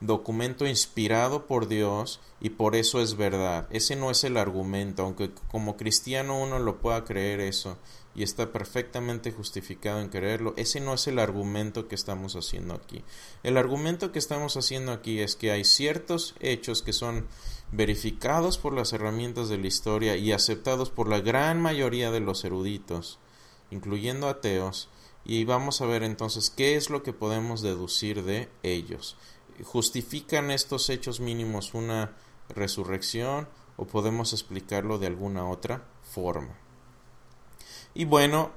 [0.00, 3.66] documento inspirado por Dios y por eso es verdad.
[3.70, 7.78] Ese no es el argumento, aunque como cristiano uno lo pueda creer eso
[8.14, 10.54] y está perfectamente justificado en creerlo.
[10.56, 13.04] Ese no es el argumento que estamos haciendo aquí.
[13.42, 17.26] El argumento que estamos haciendo aquí es que hay ciertos hechos que son
[17.72, 22.44] verificados por las herramientas de la historia y aceptados por la gran mayoría de los
[22.44, 23.18] eruditos,
[23.70, 24.88] incluyendo ateos,
[25.24, 29.16] y vamos a ver entonces qué es lo que podemos deducir de ellos.
[29.64, 32.16] ¿Justifican estos hechos mínimos una
[32.48, 36.56] resurrección o podemos explicarlo de alguna otra forma?
[37.92, 38.52] Y bueno,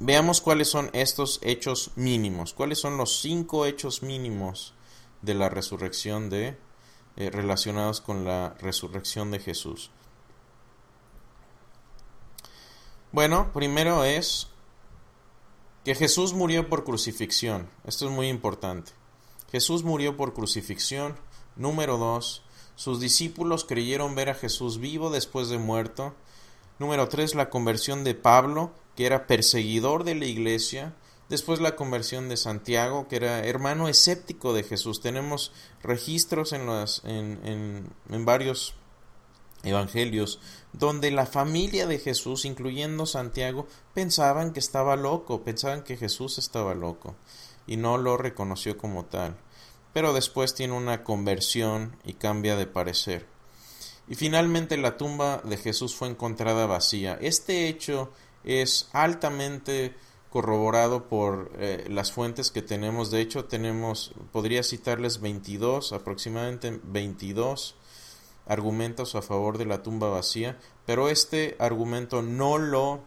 [0.00, 4.74] veamos cuáles son estos hechos mínimos, cuáles son los cinco hechos mínimos
[5.22, 6.58] de la resurrección de
[7.20, 9.90] eh, relacionados con la resurrección de Jesús.
[13.12, 14.48] Bueno, primero es
[15.84, 17.68] que Jesús murió por crucifixión.
[17.84, 18.92] Esto es muy importante.
[19.52, 21.14] Jesús murió por crucifixión.
[21.56, 22.42] Número dos,
[22.74, 26.14] sus discípulos creyeron ver a Jesús vivo después de muerto.
[26.78, 30.94] Número tres, la conversión de Pablo, que era perseguidor de la iglesia.
[31.30, 35.00] Después la conversión de Santiago, que era hermano escéptico de Jesús.
[35.00, 36.68] Tenemos registros en,
[37.04, 38.74] en, en, varios
[39.62, 40.40] evangelios
[40.72, 46.74] donde la familia de Jesús, incluyendo Santiago, pensaban que estaba loco, pensaban que Jesús estaba
[46.74, 47.14] loco
[47.64, 49.36] y no lo reconoció como tal.
[49.92, 53.24] Pero después tiene una conversión y cambia de parecer.
[54.08, 57.16] Y finalmente la tumba de Jesús fue encontrada vacía.
[57.20, 58.10] Este hecho
[58.42, 59.94] es altamente
[60.30, 63.10] corroborado por eh, las fuentes que tenemos.
[63.10, 67.74] De hecho, tenemos, podría citarles 22, aproximadamente 22
[68.46, 73.02] argumentos a favor de la tumba vacía, pero este argumento no lo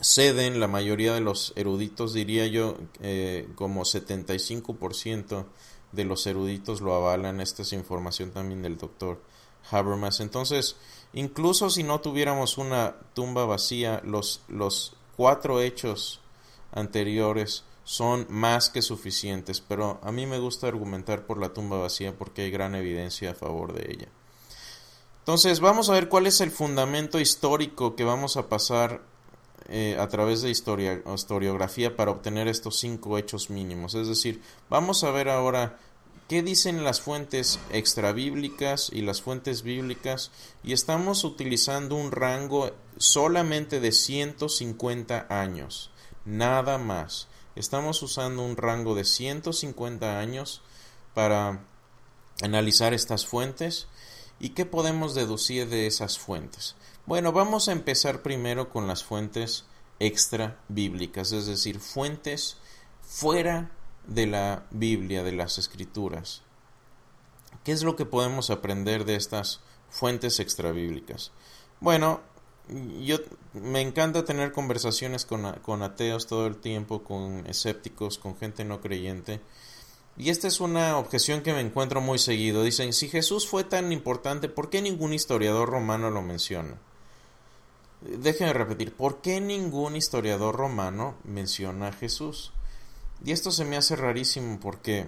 [0.00, 5.46] ceden la mayoría de los eruditos, diría yo, eh, como 75%
[5.92, 7.40] de los eruditos lo avalan.
[7.40, 9.22] Esta es información también del doctor
[9.70, 10.20] Habermas.
[10.20, 10.76] Entonces,
[11.12, 16.20] incluso si no tuviéramos una tumba vacía, los, los cuatro hechos
[16.72, 22.16] anteriores son más que suficientes, pero a mí me gusta argumentar por la tumba vacía
[22.16, 24.08] porque hay gran evidencia a favor de ella.
[25.18, 29.02] Entonces, vamos a ver cuál es el fundamento histórico que vamos a pasar
[29.68, 33.94] eh, a través de historia, historiografía para obtener estos cinco hechos mínimos.
[33.94, 35.78] Es decir, vamos a ver ahora
[36.28, 40.30] qué dicen las fuentes extrabíblicas y las fuentes bíblicas
[40.62, 45.90] y estamos utilizando un rango solamente de 150 años,
[46.24, 47.28] nada más.
[47.54, 50.62] Estamos usando un rango de 150 años
[51.14, 51.64] para
[52.42, 53.88] analizar estas fuentes
[54.40, 56.76] y qué podemos deducir de esas fuentes.
[57.04, 59.66] Bueno, vamos a empezar primero con las fuentes
[59.98, 62.56] extra bíblicas, es decir, fuentes
[63.02, 63.70] fuera
[64.06, 66.42] de la Biblia, de las escrituras.
[67.64, 69.60] ¿Qué es lo que podemos aprender de estas
[69.90, 71.32] fuentes extrabíblicas?
[71.80, 72.20] Bueno,
[73.00, 73.18] yo
[73.54, 78.80] me encanta tener conversaciones con, con, ateos todo el tiempo, con escépticos, con gente no
[78.80, 79.40] creyente.
[80.16, 82.62] Y esta es una objeción que me encuentro muy seguido.
[82.62, 86.76] Dicen, si Jesús fue tan importante, ¿por qué ningún historiador romano lo menciona?
[88.02, 92.52] Déjenme repetir, ¿por qué ningún historiador romano menciona a Jesús?
[93.24, 95.06] Y esto se me hace rarísimo porque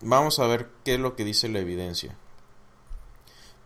[0.00, 2.16] vamos a ver qué es lo que dice la evidencia.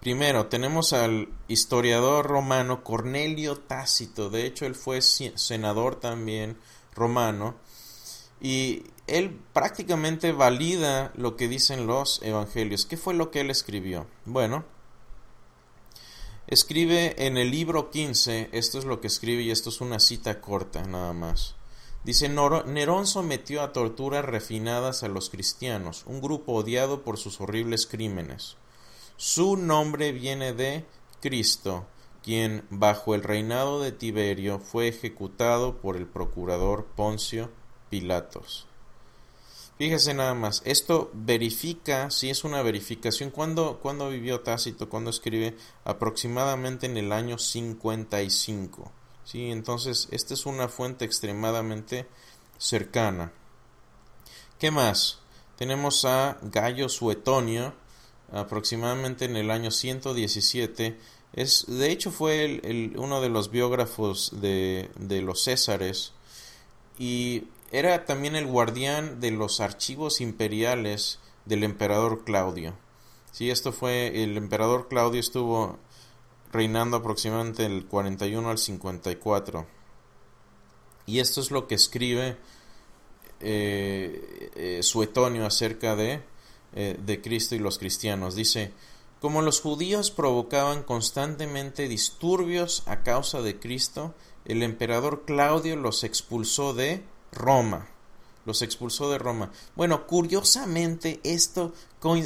[0.00, 6.56] Primero, tenemos al historiador romano Cornelio Tácito, de hecho él fue senador también
[6.94, 7.56] romano,
[8.40, 12.87] y él prácticamente valida lo que dicen los evangelios.
[12.87, 14.06] ¿Qué fue lo que él escribió?
[14.24, 14.64] Bueno,
[16.46, 20.40] escribe en el libro 15, esto es lo que escribe y esto es una cita
[20.40, 21.58] corta nada más.
[22.04, 27.87] Dice, Nerón sometió a torturas refinadas a los cristianos, un grupo odiado por sus horribles
[27.87, 28.56] crímenes.
[29.16, 30.84] Su nombre viene de
[31.20, 31.87] Cristo,
[32.22, 37.50] quien bajo el reinado de Tiberio fue ejecutado por el procurador Poncio
[37.90, 38.68] Pilatos.
[39.78, 44.88] Fíjese nada más, esto verifica, si es una verificación, ¿cuándo, ¿cuándo vivió Tácito?
[44.88, 48.90] Cuando escribe aproximadamente en el año 55.
[49.28, 49.50] ¿Sí?
[49.50, 52.06] Entonces, esta es una fuente extremadamente
[52.56, 53.30] cercana.
[54.58, 55.18] ¿Qué más?
[55.56, 57.74] Tenemos a Gallo Suetonio,
[58.32, 60.98] aproximadamente en el año 117.
[61.34, 62.62] Es, de hecho, fue
[62.96, 66.12] uno de los biógrafos de, de los Césares
[66.98, 72.74] y era también el guardián de los archivos imperiales del emperador Claudio.
[73.30, 75.78] Sí, esto fue el emperador Claudio estuvo
[76.52, 79.66] reinando aproximadamente del 41 al 54.
[81.06, 82.37] Y esto es lo que escribe
[83.40, 86.22] eh, eh, Suetonio acerca de,
[86.74, 88.34] eh, de Cristo y los cristianos.
[88.34, 88.72] Dice,
[89.20, 96.74] como los judíos provocaban constantemente disturbios a causa de Cristo, el emperador Claudio los expulsó
[96.74, 97.88] de Roma
[98.48, 99.52] los expulsó de Roma.
[99.76, 101.74] Bueno, curiosamente esto,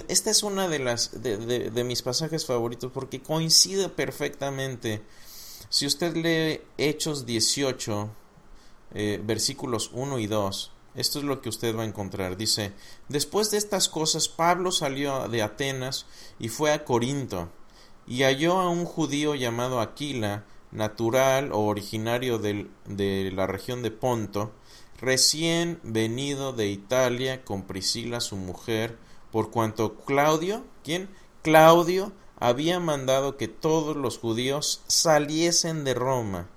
[0.06, 5.02] esta es una de las de, mis pasajes favoritos porque coincide perfectamente.
[5.68, 8.08] Si usted lee Hechos 18,
[8.94, 12.36] eh, versículos 1 y 2, esto es lo que usted va a encontrar.
[12.36, 12.72] Dice,
[13.08, 16.06] después de estas cosas, Pablo salió de Atenas
[16.38, 17.50] y fue a Corinto,
[18.06, 24.52] y halló a un judío llamado Aquila, natural o originario de la región de Ponto,
[25.02, 28.96] recién venido de Italia con Priscila su mujer,
[29.32, 31.10] por cuanto Claudio, ¿quién?
[31.42, 36.48] Claudio había mandado que todos los judíos saliesen de Roma.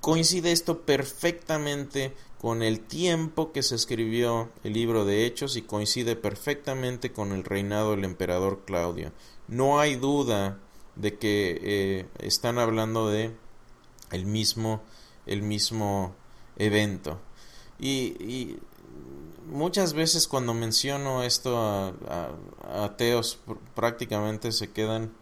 [0.00, 6.14] Coincide esto perfectamente con el tiempo que se escribió el libro de Hechos y coincide
[6.14, 9.12] perfectamente con el reinado del emperador Claudio.
[9.48, 10.60] No hay duda
[10.94, 13.34] de que eh, están hablando de
[14.12, 14.82] el mismo,
[15.26, 16.14] el mismo
[16.56, 17.20] evento.
[17.78, 18.58] Y,
[19.46, 21.92] muchas veces cuando menciono esto a,
[22.84, 23.38] ateos
[23.74, 25.12] prácticamente se quedan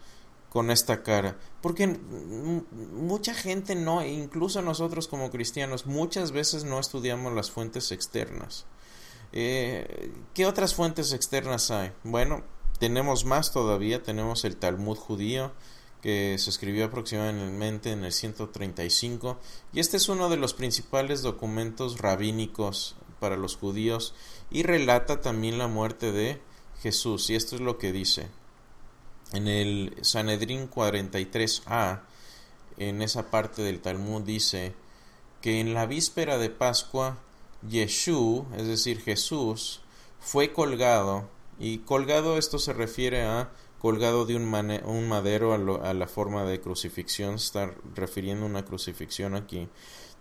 [0.48, 1.36] con esta cara.
[1.60, 8.64] Porque mucha gente no, incluso nosotros como cristianos, muchas veces no estudiamos las fuentes externas.
[9.32, 11.92] Eh, ¿Qué otras fuentes externas hay?
[12.04, 12.44] Bueno,
[12.78, 15.52] tenemos más todavía, tenemos el Talmud judío,
[16.04, 19.40] que se escribió aproximadamente en el 135
[19.72, 24.14] y este es uno de los principales documentos rabínicos para los judíos
[24.50, 26.42] y relata también la muerte de
[26.82, 28.28] Jesús y esto es lo que dice.
[29.32, 32.02] En el Sanedrín 43a
[32.76, 34.74] en esa parte del Talmud dice
[35.40, 37.16] que en la víspera de Pascua
[37.66, 39.80] Yeshú, es decir Jesús,
[40.20, 44.48] fue colgado Y colgado esto se refiere a colgado de un,
[45.08, 49.68] madero a, la forma de crucifixión, está refiriendo una crucifixión aquí,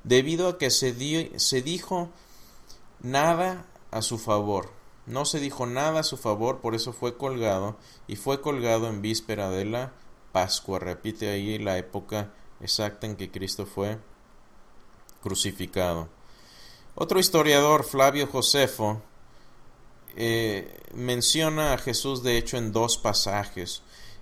[0.03, 0.93] debido a que se,
[1.39, 2.09] se dijo
[3.01, 4.71] nada a su favor,
[5.05, 9.01] no se dijo nada a su favor, por eso fue colgado, y fue colgado en
[9.01, 9.93] víspera de la
[10.31, 13.99] Pascua, repite ahí la época exacta en que Cristo fue
[15.21, 16.09] crucificado.
[16.95, 19.01] Otro historiador, Flavio Josefo,
[20.15, 23.81] eh, menciona a Jesús de hecho en dos pasajes.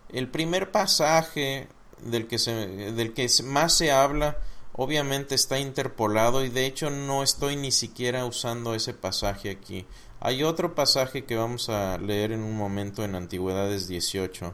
[0.09, 1.67] El primer pasaje
[2.03, 4.37] del que, se, del que más se habla
[4.73, 9.85] obviamente está interpolado y de hecho no estoy ni siquiera usando ese pasaje aquí.
[10.19, 14.53] Hay otro pasaje que vamos a leer en un momento en Antigüedades 18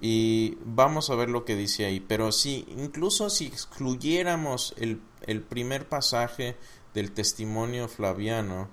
[0.00, 2.00] y vamos a ver lo que dice ahí.
[2.00, 6.56] Pero si incluso si excluyéramos el, el primer pasaje
[6.94, 8.68] del testimonio flaviano,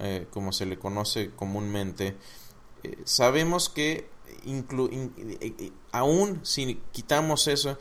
[0.00, 2.16] eh, como se le conoce comúnmente,
[2.82, 4.08] eh, sabemos que
[4.46, 7.78] eh, aún si quitamos eso,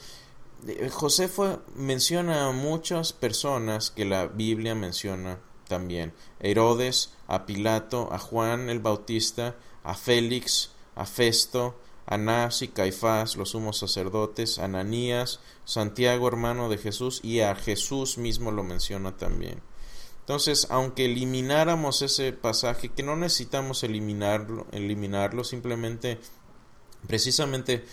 [0.91, 6.13] Josefo menciona a muchas personas que la Biblia menciona también.
[6.39, 13.49] Herodes, a Pilato, a Juan el Bautista, a Félix, a Festo, Anás y Caifás, los
[13.49, 19.61] sumos sacerdotes, Ananías, Santiago, hermano de Jesús, y a Jesús mismo lo menciona también.
[20.23, 26.17] Entonces, aunque elimináramos ese pasaje, que no necesitamos eliminarlo, eliminarlo, simplemente,
[27.05, 27.83] precisamente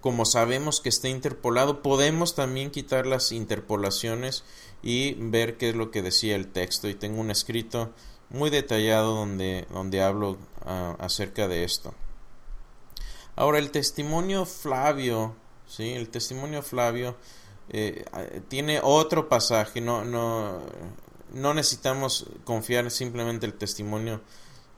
[0.00, 4.42] como sabemos que está interpolado, podemos también quitar las interpolaciones
[4.82, 6.88] y ver qué es lo que decía el texto.
[6.88, 7.92] Y tengo un escrito
[8.30, 11.94] muy detallado donde, donde hablo ah, acerca de esto.
[13.36, 15.36] Ahora, el testimonio Flavio,
[15.68, 15.92] ¿sí?
[15.92, 17.16] El testimonio Flavio
[17.68, 18.04] eh,
[18.48, 20.60] tiene otro pasaje, no, no,
[21.36, 24.22] no necesitamos confiar simplemente el testimonio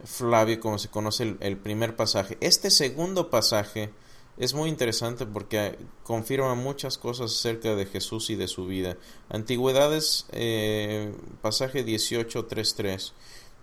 [0.05, 2.37] Flavio como se conoce el, primer pasaje.
[2.41, 3.91] Este segundo pasaje
[4.37, 8.97] es muy interesante porque confirma muchas cosas acerca de Jesús y de su vida.
[9.29, 13.13] Antigüedades, eh, pasaje 18.3.3,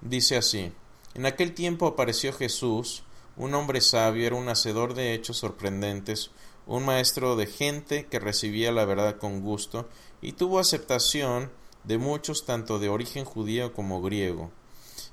[0.02, 0.72] dice así,
[1.14, 3.04] En aquel tiempo apareció Jesús,
[3.38, 6.32] un hombre sabio, era un hacedor de hechos sorprendentes,
[6.66, 9.88] un maestro de gente que recibía la verdad con gusto,
[10.22, 11.52] y tuvo aceptación
[11.88, 14.52] de muchos tanto de origen judío como griego.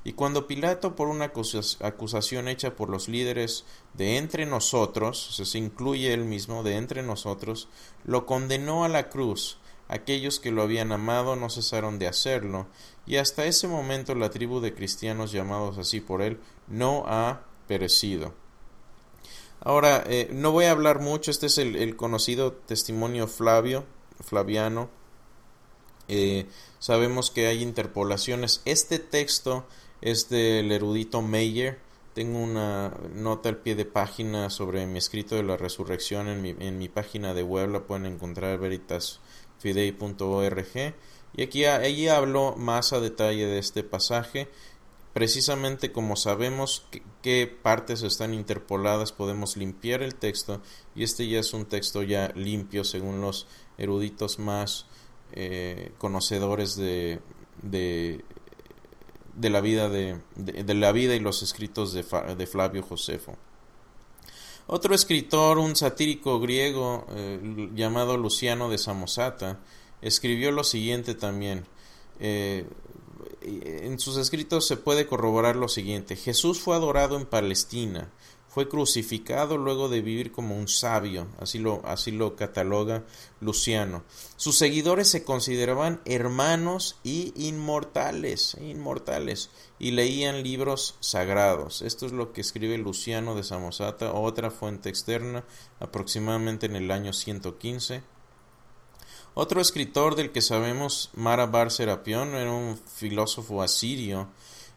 [0.05, 1.33] Y cuando Pilato, por una
[1.81, 7.69] acusación hecha por los líderes de entre nosotros, se incluye él mismo, de entre nosotros,
[8.05, 9.59] lo condenó a la cruz,
[9.89, 12.67] aquellos que lo habían amado no cesaron de hacerlo,
[13.07, 18.35] y hasta ese momento la tribu de cristianos llamados así por él no ha perecido.
[19.61, 23.85] Ahora, eh, no voy a hablar mucho, este es el conocido testimonio Flavio,
[24.21, 24.91] Flaviano,
[26.15, 26.45] eh,
[26.79, 28.61] sabemos que hay interpolaciones.
[28.67, 29.65] Este texto
[30.03, 31.79] es del erudito Meyer.
[32.13, 36.89] Tengo una nota al pie de página sobre mi escrito de la resurrección en mi,
[36.91, 37.71] página de web.
[37.71, 40.95] La pueden encontrar veritasfidei.org.
[41.35, 44.51] Y aquí allí hablo más a detalle de este pasaje.
[45.15, 46.85] Precisamente como sabemos
[47.23, 50.61] qué partes están interpoladas, podemos limpiar el texto.
[50.95, 53.47] Y este ya es un texto ya limpio según los
[53.79, 54.85] eruditos más
[55.35, 57.21] eh, conocedores de,
[57.63, 58.23] de,
[59.51, 62.05] la vida de, de, la vida y los escritos de,
[62.37, 63.37] de, Flavio Josefo.
[64.67, 69.59] Otro escritor, un satírico griego eh, llamado Luciano de Samosata,
[70.01, 71.65] escribió lo siguiente también.
[72.21, 72.67] Eh,
[73.45, 76.17] en sus escritos se puede corroborar lo siguiente.
[76.17, 78.11] Jesús fue adorado en Palestina,
[78.53, 83.03] fue crucificado luego de vivir como un sabio, así lo, así lo cataloga
[83.41, 84.05] Luciano.
[84.37, 91.81] Sus seguidores se consideraban hermanos y inmortales, inmortales, y leían libros sagrados.
[91.81, 95.45] Esto es lo que escribe Luciano de Samosata, otra fuente externa,
[95.81, 98.03] aproximadamente en el año 115.
[99.33, 104.29] Otro escritor del que sabemos, Marabar Serapión, era un filósofo asirio,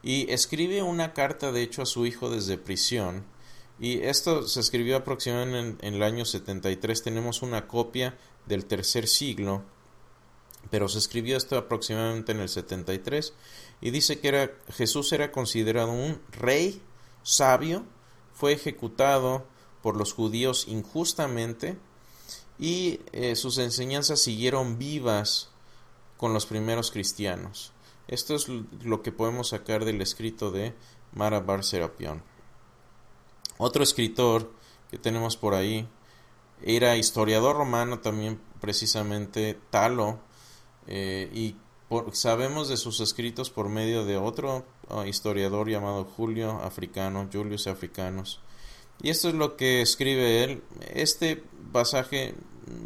[0.01, 3.34] y escribe una carta de hecho a su hijo desde prisión,
[3.79, 7.03] y esto se escribió aproximadamente en, el año 73.
[7.03, 9.63] Tenemos una copia del tercer siglo,
[10.69, 13.33] pero se escribió esto aproximadamente en el 73
[13.81, 16.81] y dice que era, Jesús era considerado un rey
[17.23, 17.85] sabio,
[18.33, 19.45] fue ejecutado
[19.81, 21.77] por los judíos injustamente
[22.57, 25.49] y eh, sus enseñanzas siguieron vivas
[26.17, 27.73] con los primeros cristianos.
[28.07, 30.73] Esto es lo que podemos sacar del escrito de
[31.13, 32.23] Mara Bar Serapión.
[33.57, 34.51] Otro escritor
[34.89, 35.87] que tenemos por ahí
[36.61, 40.19] era historiador romano también precisamente Talo
[40.87, 41.55] eh, y
[42.13, 48.39] sabemos de sus escritos por medio de otro ah, historiador llamado Julio Africano, Julius Africanos.
[49.01, 50.63] Y esto es lo que escribe él.
[50.93, 52.33] Este pasaje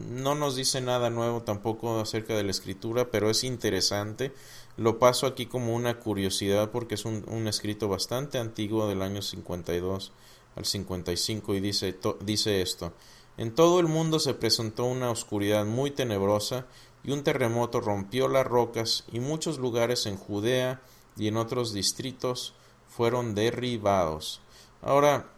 [0.10, 4.34] no nos dice nada nuevo tampoco acerca de la escritura, pero es interesante.
[4.76, 9.22] Lo paso aquí como una curiosidad porque es un, un escrito bastante antiguo del año
[9.22, 10.12] 52
[10.56, 12.94] al 55 y dice, dice esto.
[13.38, 16.66] En todo el mundo se presentó una oscuridad muy tenebrosa
[17.04, 20.82] y un terremoto rompió las rocas y muchos lugares en Judea
[21.16, 22.54] y en otros distritos
[22.88, 24.42] fueron derribados.
[24.82, 25.30] Ahora,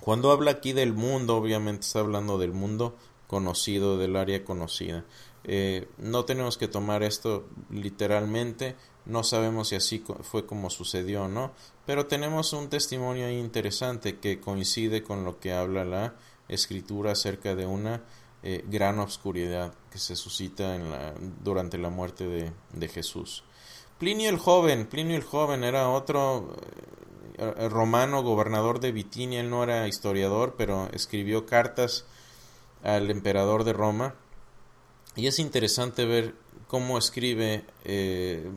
[0.00, 5.04] cuando habla aquí del mundo, obviamente está hablando del mundo conocido, del área conocida.
[5.44, 8.76] Eh, no tenemos que tomar esto literalmente,
[9.06, 11.52] no sabemos si así fue como sucedió o no,
[11.90, 16.14] pero tenemos un testimonio interesante que coincide con lo que habla la
[16.46, 18.04] escritura acerca de una
[18.44, 20.78] eh, gran obscuridad que se suscita
[21.42, 23.42] durante la muerte de, Jesús.
[23.98, 26.54] Plinio el joven, Plinio el joven era otro
[27.38, 32.04] eh, romano gobernador de Bitinia, él no era historiador, pero escribió cartas
[32.84, 34.14] al emperador de Roma.
[35.16, 36.36] Y es interesante ver
[36.70, 38.48] cómo escribe eh,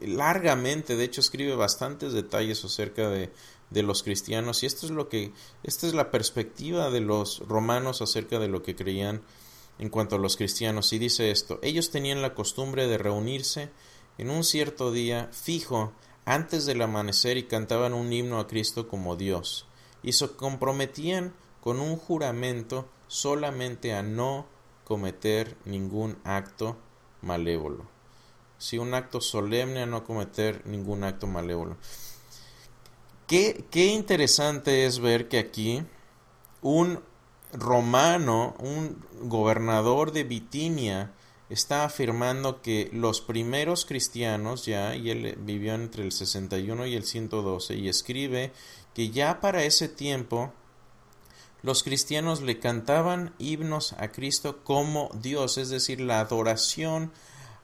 [0.00, 3.32] largamente, de hecho escribe bastantes detalles acerca de,
[3.70, 5.32] de los cristianos y esto es lo que
[5.64, 9.22] esta es la perspectiva de los romanos acerca de lo que creían
[9.80, 13.70] en cuanto a los cristianos y dice esto ellos tenían la costumbre de reunirse
[14.18, 15.92] en un cierto día fijo
[16.26, 19.66] antes del amanecer y cantaban un himno a Cristo como Dios
[20.04, 24.46] y se comprometían con un juramento solamente a no
[24.84, 26.76] cometer ningún acto
[27.22, 27.86] malévolo.
[28.58, 31.76] Si un acto solemne a no cometer ningún acto malévolo.
[33.28, 35.82] Qué, interesante es ver que aquí
[36.62, 37.00] un
[37.52, 41.12] romano, un gobernador de Bitinia,
[41.50, 47.04] está afirmando que los primeros cristianos ya, y él vivió entre el 61 y el
[47.04, 48.52] 112, y escribe
[48.94, 50.54] que ya para ese tiempo
[51.62, 57.12] los cristianos le cantaban himnos a Cristo como Dios, es decir, la adoración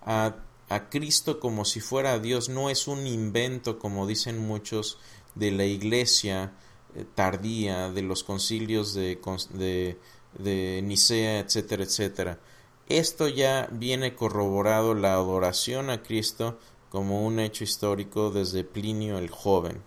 [0.02, 0.36] a,
[0.68, 4.98] a Cristo como si fuera Dios no es un invento como dicen muchos
[5.34, 6.52] de la iglesia
[6.94, 9.20] eh, tardía, de los concilios de,
[9.50, 9.98] de,
[10.38, 12.40] de Nicea, etcétera, etcétera.
[12.88, 16.58] Esto ya viene corroborado la adoración a Cristo
[16.90, 19.82] como un hecho histórico desde Plinio el joven.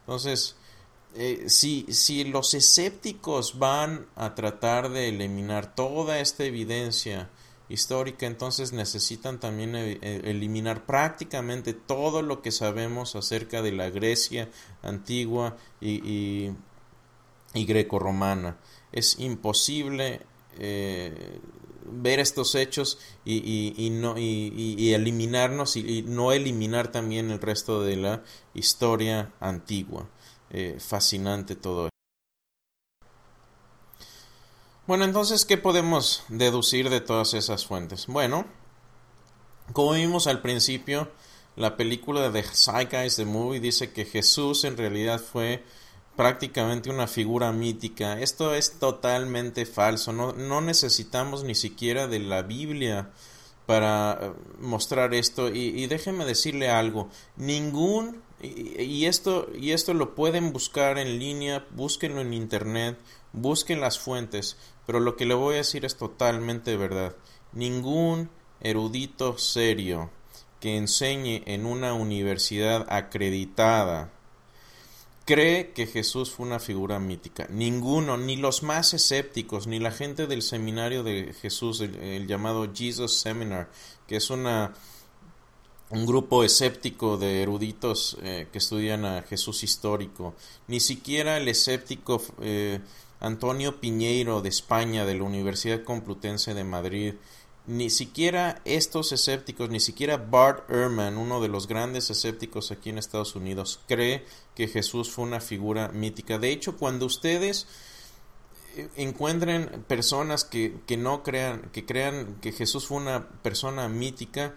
[0.00, 0.56] Entonces,
[1.14, 7.30] eh, si, si los escépticos van a tratar de eliminar toda esta evidencia
[7.68, 13.90] histórica, entonces necesitan también eh, eh, eliminar prácticamente todo lo que sabemos acerca de la
[13.90, 14.48] Grecia
[14.82, 16.54] antigua y,
[17.54, 18.56] y, greco-romana.
[18.92, 20.20] Es imposible
[21.84, 27.96] ver estos hechos y, y no, y, eliminarnos y, no eliminar también el resto de
[27.96, 28.22] la
[28.54, 30.08] historia antigua.
[30.78, 31.88] Fascinante todo
[34.84, 38.08] bueno, entonces, ¿qué podemos deducir de todas esas fuentes?
[38.08, 38.44] Bueno,
[39.72, 41.08] como vimos al principio,
[41.54, 45.64] la película de Zeitgeist, the Movie, dice que Jesús en realidad fue
[46.16, 48.18] prácticamente una figura mítica.
[48.18, 50.12] Esto es totalmente falso.
[50.12, 53.12] No, no necesitamos ni siquiera de la Biblia
[53.66, 55.48] para eh, mostrar esto.
[55.48, 57.08] Y, y déjeme decirle algo.
[57.36, 62.98] Ningún y, esto, y esto lo pueden buscar en línea, búsquenlo en internet,
[63.32, 67.14] busquen las fuentes, pero lo que le voy a decir es totalmente verdad.
[67.52, 68.30] Ningún
[68.60, 70.10] erudito serio
[70.60, 74.12] que enseñe en una universidad acreditada
[75.24, 77.46] cree que Jesús fue una figura mítica.
[77.50, 83.18] Ninguno, ni los más escépticos, ni la gente del seminario de Jesús, el llamado Jesus
[83.18, 83.70] Seminar,
[84.06, 84.74] que es una
[85.92, 90.34] un grupo escéptico de eruditos eh, que estudian a Jesús histórico,
[90.66, 92.80] ni siquiera el escéptico eh,
[93.20, 97.14] Antonio Piñeiro de España, de la Universidad Complutense de Madrid,
[97.66, 102.96] ni siquiera estos escépticos, ni siquiera Bart Ehrman, uno de los grandes escépticos aquí en
[102.96, 104.24] Estados Unidos, cree
[104.54, 106.38] que Jesús fue una figura mítica.
[106.38, 107.66] De hecho, cuando ustedes
[108.76, 114.54] eh, encuentren personas que, que no crean, que crean que Jesús fue una persona mítica,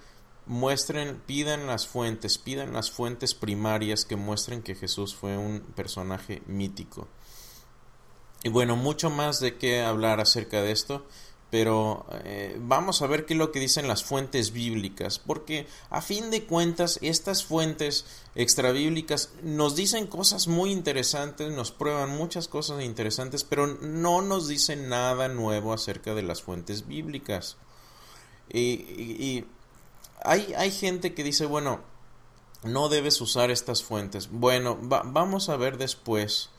[0.48, 6.42] muestren, pidan las fuentes, pidan las fuentes primarias que muestren que Jesús fue un personaje
[6.46, 7.08] mítico.
[8.44, 11.06] Y bueno, mucho más de qué hablar acerca de esto,
[11.50, 16.02] pero eh, vamos a ver qué es lo que dicen las fuentes bíblicas, porque a
[16.02, 22.84] fin de cuentas estas fuentes extrabíblicas nos dicen cosas muy interesantes, nos prueban muchas cosas
[22.84, 27.58] interesantes, pero no nos dicen nada nuevo acerca de las fuentes bíblicas.
[28.48, 29.46] y
[30.26, 31.82] hay, hay gente que dice, bueno,
[32.64, 34.30] no debes usar estas fuentes.
[34.32, 36.50] Bueno, vamos a ver después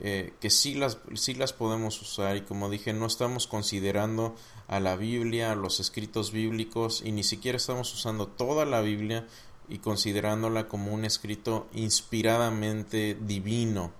[0.00, 4.34] eh, que sí las, sí las podemos usar y como dije, no estamos considerando
[4.66, 9.26] a la Biblia, los escritos bíblicos y ni siquiera estamos usando toda la Biblia
[9.68, 13.92] y considerándola como un escrito inspiradamente divino.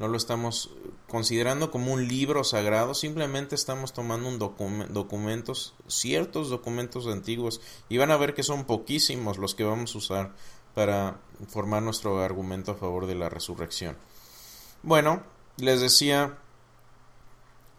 [0.00, 0.70] No lo estamos
[1.10, 8.10] considerando como un libro sagrado, simplemente estamos tomando un documentos, ciertos documentos antiguos y van
[8.10, 10.34] a ver que son poquísimos los que vamos a usar
[10.74, 13.98] para formar nuestro argumento a favor de la resurrección.
[14.82, 15.22] Bueno,
[15.58, 16.38] les decía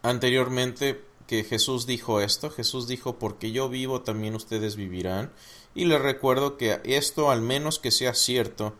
[0.02, 5.32] anteriormente que Jesús dijo esto, Jesús dijo, porque yo vivo, también ustedes vivirán,
[5.74, 8.74] y les recuerdo que esto, al menos que sea cierto,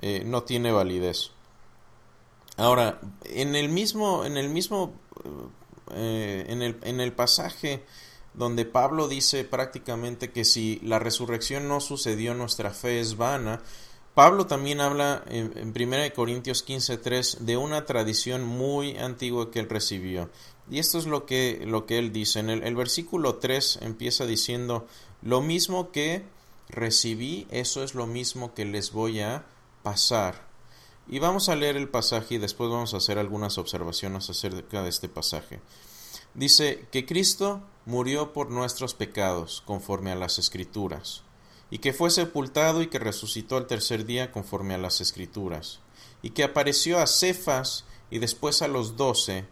[0.00, 1.30] eh, no tiene validez.
[2.56, 4.92] Ahora, en el mismo, en el mismo,
[5.94, 7.84] eh, en, el, en el pasaje
[8.34, 13.62] donde Pablo dice prácticamente que si la resurrección no sucedió, nuestra fe es vana,
[14.14, 19.70] Pablo también habla en, en 1 Corintios 15.3 de una tradición muy antigua que él
[19.70, 20.28] recibió.
[20.70, 22.40] Y esto es lo que, lo que él dice.
[22.40, 24.86] En el, el versículo 3 empieza diciendo,
[25.22, 26.24] lo mismo que
[26.68, 29.46] recibí, eso es lo mismo que les voy a
[29.82, 30.51] pasar.
[31.08, 34.88] Y vamos a leer el pasaje y después vamos a hacer algunas observaciones acerca de
[34.88, 35.60] este pasaje.
[36.34, 41.24] Dice que Cristo murió por nuestros pecados, conforme a las Escrituras
[41.72, 45.80] y que fue sepultado y que resucitó al tercer día conforme a las escrituras,
[46.20, 49.46] y que apareció a Cefas y después a los doce,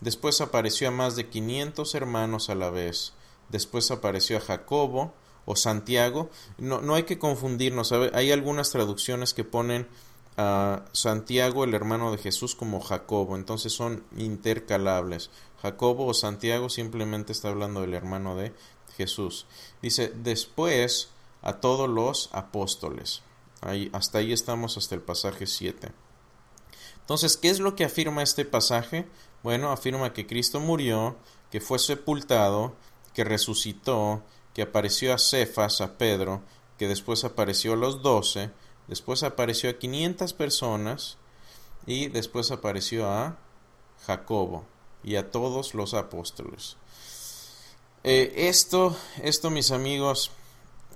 [0.00, 3.12] después apareció a más de quinientos hermanos a la vez,
[3.50, 5.12] después apareció a Jacobo
[5.44, 9.86] o Santiago, no, no hay que confundirnos, hay algunas traducciones que ponen
[10.36, 15.30] a Santiago, el hermano de Jesús, como Jacobo, entonces son intercalables.
[15.62, 18.52] Jacobo o Santiago simplemente está hablando del hermano de
[18.96, 19.46] Jesús.
[19.82, 21.10] Dice, después
[21.42, 23.22] a todos los apóstoles.
[23.60, 25.92] Ahí, hasta ahí estamos, hasta el pasaje 7.
[27.00, 29.06] Entonces, ¿qué es lo que afirma este pasaje?
[29.42, 31.16] Bueno, afirma que Cristo murió,
[31.50, 32.74] que fue sepultado,
[33.14, 34.22] que resucitó,
[34.54, 36.42] que apareció a Cefas, a Pedro,
[36.78, 38.50] que después apareció a los doce,
[38.88, 41.16] después apareció a 500 personas
[41.86, 43.36] y después apareció a
[44.06, 44.64] Jacobo
[45.02, 46.76] y a todos los apóstoles.
[48.04, 50.30] Eh, esto, esto, mis amigos,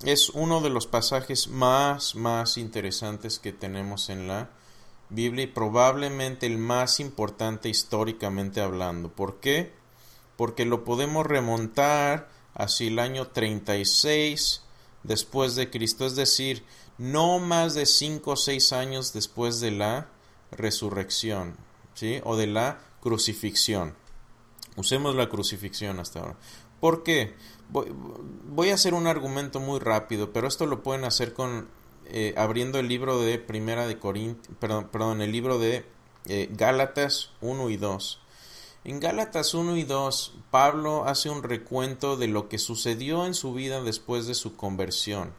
[0.03, 4.49] es uno de los pasajes más, más interesantes que tenemos en la
[5.09, 9.09] Biblia y probablemente el más importante históricamente hablando.
[9.09, 9.73] ¿Por qué?
[10.37, 14.61] Porque lo podemos remontar hacia el año 36
[15.03, 16.63] después de Cristo, es decir,
[16.97, 20.09] no más de 5 o 6 años después de la
[20.51, 21.55] resurrección,
[21.93, 22.21] ¿sí?
[22.23, 23.95] O de la crucifixión.
[24.75, 26.37] Usemos la crucifixión hasta ahora.
[26.79, 27.35] ¿Por qué?
[27.69, 31.69] Voy, a hacer un argumento muy rápido, pero esto lo pueden hacer con
[32.05, 35.85] eh, abriendo el libro de Primera de Corintios, perdón, perdón, el libro de
[36.25, 38.19] eh, Gálatas 1 y 2.
[38.83, 43.53] En Gálatas 1 y 2, Pablo hace un recuento de lo que sucedió en su
[43.53, 45.33] vida después de su conversión.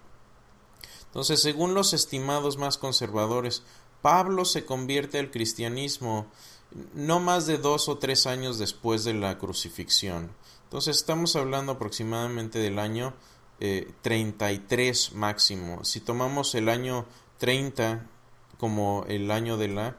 [1.12, 3.62] Entonces, según los estimados más conservadores,
[4.00, 6.26] Pablo se convierte al cristianismo
[6.94, 10.30] no más de dos o tres años después de la crucifixión.
[10.64, 13.14] Entonces estamos hablando aproximadamente del año
[14.00, 15.84] 33 eh, máximo.
[15.84, 17.04] Si tomamos el año
[17.38, 18.06] 30
[18.58, 19.96] como el año de la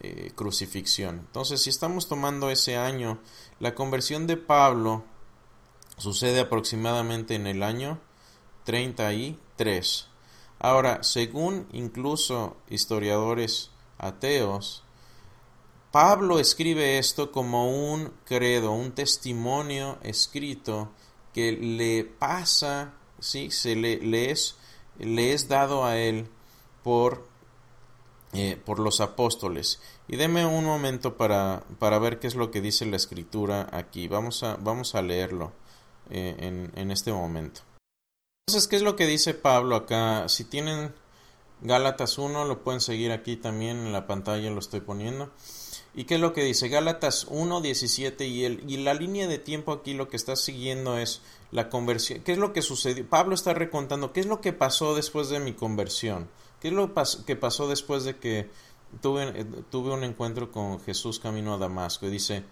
[0.00, 1.18] eh, crucifixión.
[1.18, 3.18] Entonces si estamos tomando ese año,
[3.60, 5.04] la conversión de Pablo
[5.98, 8.00] sucede aproximadamente en el año
[8.64, 10.07] 33.
[10.58, 14.82] Ahora, según incluso historiadores ateos,
[15.92, 20.90] Pablo escribe esto como un credo, un testimonio escrito
[21.32, 23.50] que le pasa, ¿sí?
[23.50, 24.56] se le, es,
[24.98, 26.28] le es dado a él
[26.82, 27.26] por,
[28.32, 29.80] eh, por los apóstoles.
[30.08, 34.08] Y deme un momento para, para, ver qué es lo que dice la escritura aquí.
[34.08, 35.52] Vamos a, vamos a leerlo
[36.10, 37.62] eh, en, en este momento.
[38.48, 40.26] Entonces, ¿qué es lo que dice Pablo acá?
[40.30, 40.94] Si tienen
[41.60, 45.30] Gálatas 1, lo pueden seguir aquí también en la pantalla, lo estoy poniendo.
[45.94, 46.70] ¿Y qué es lo que dice?
[46.70, 50.96] Gálatas 1, 17 y, el, y la línea de tiempo aquí lo que está siguiendo
[50.96, 51.20] es
[51.50, 52.20] la conversión.
[52.20, 53.06] ¿Qué es lo que sucedió?
[53.06, 56.26] Pablo está recontando qué es lo que pasó después de mi conversión.
[56.62, 56.94] ¿Qué es lo
[57.26, 58.48] que pasó después de que
[59.02, 62.06] tuve, tuve un encuentro con Jesús camino a Damasco?
[62.06, 62.44] Y dice,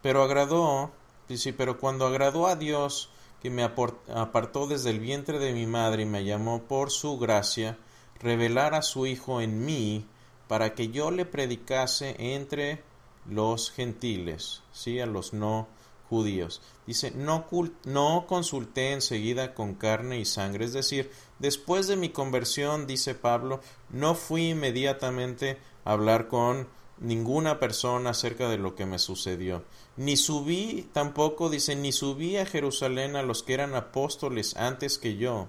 [0.00, 0.92] pero agradó,
[1.28, 3.10] dice, pero cuando agradó a Dios
[3.42, 7.76] que me apartó desde el vientre de mi madre y me llamó por su gracia,
[8.20, 10.06] revelar a su Hijo en mí,
[10.46, 12.84] para que yo le predicase entre
[13.26, 15.00] los gentiles, ¿sí?
[15.00, 15.66] a los no
[16.08, 16.62] judíos.
[16.86, 17.46] Dice, no,
[17.84, 23.60] no consulté enseguida con carne y sangre, es decir, después de mi conversión, dice Pablo,
[23.90, 26.68] no fui inmediatamente a hablar con
[27.00, 29.64] ninguna persona acerca de lo que me sucedió.
[29.96, 35.16] Ni subí tampoco, dice, ni subí a Jerusalén a los que eran apóstoles antes que
[35.16, 35.48] yo,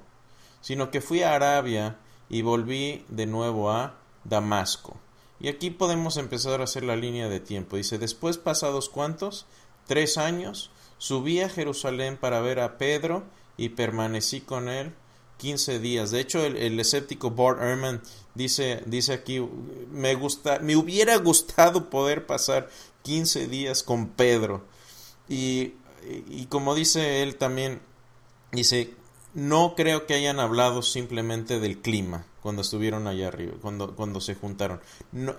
[0.62, 1.98] sino que fui a Arabia
[2.30, 4.98] y volví de nuevo a Damasco.
[5.40, 7.78] Y aquí podemos empezar a hacer la línea de tiempo.
[7.78, 9.46] Dice, después pasados cuántos?
[9.88, 13.24] Tres años, subí a Jerusalén para ver a Pedro
[13.58, 14.94] y permanecí con él
[15.44, 16.12] quince días.
[16.12, 18.02] De hecho, el, escéptico Bart Ehrman
[18.34, 19.46] dice, dice aquí,
[19.92, 22.70] me, gusta, me hubiera gustado poder pasar
[23.04, 24.66] quince días con Pedro.
[25.30, 25.74] Y,
[26.28, 27.82] y como dice él también,
[28.52, 28.96] dice,
[29.34, 34.36] no creo que hayan hablado simplemente del clima cuando estuvieron allá arriba, cuando, cuando se
[34.36, 34.82] juntaron.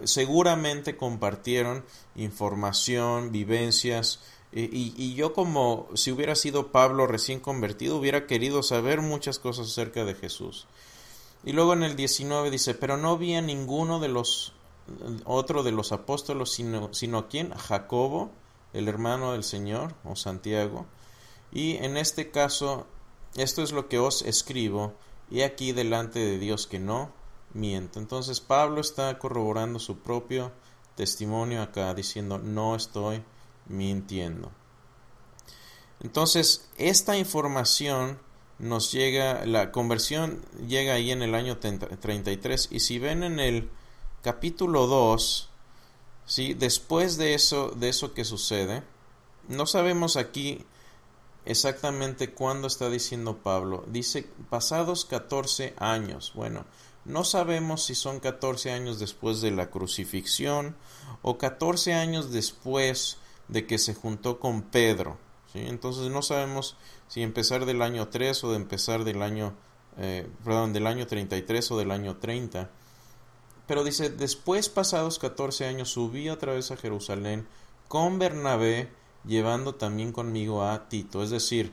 [0.05, 1.85] seguramente compartieron
[2.17, 4.21] información, vivencias,
[4.53, 9.67] y, y, yo como si hubiera sido Pablo recién convertido, hubiera querido saber muchas cosas
[9.67, 10.69] acerca de Jesús.
[11.45, 14.54] Y luego en el 19 dice, pero no vi a ninguno de los,
[15.25, 18.31] otro de los apóstolos, sino, sino quién, Jacobo,
[18.73, 20.87] el hermano del Señor, o Santiago.
[21.53, 22.87] Y en este caso,
[23.37, 24.95] esto es lo que os escribo,
[25.31, 27.13] y aquí delante de Dios que no
[27.53, 27.99] miente.
[27.99, 30.53] Entonces Pablo está corroborando su propio
[30.97, 33.23] testimonio acá, diciendo, no estoy
[33.67, 34.53] mintiendo.
[36.01, 38.19] Entonces, esta información
[38.59, 43.71] nos llega, la conversión llega ahí en el año 33 y si ven en el
[44.25, 45.51] capítulo 2,
[46.25, 46.55] ¿sí?
[46.55, 48.83] después de eso, de eso que sucede,
[49.49, 50.65] no sabemos aquí
[51.45, 53.85] exactamente cuándo está diciendo Pablo.
[53.87, 56.33] Dice pasados 14 años.
[56.35, 56.65] Bueno,
[57.05, 60.75] no sabemos si son 14 años después de la crucifixión
[61.21, 63.19] o 14 años después
[63.49, 65.19] de que se juntó con Pedro.
[65.53, 65.59] ¿sí?
[65.67, 69.53] Entonces no sabemos si empezar del año 3 o de empezar del año,
[69.99, 72.71] eh, perdón, del año 33 o del año 30.
[73.67, 77.47] Pero dice, después pasados 14 años subí otra vez a Jerusalén
[77.89, 78.91] con Bernabé,
[79.25, 81.23] llevando también conmigo a Tito.
[81.23, 81.73] Es decir,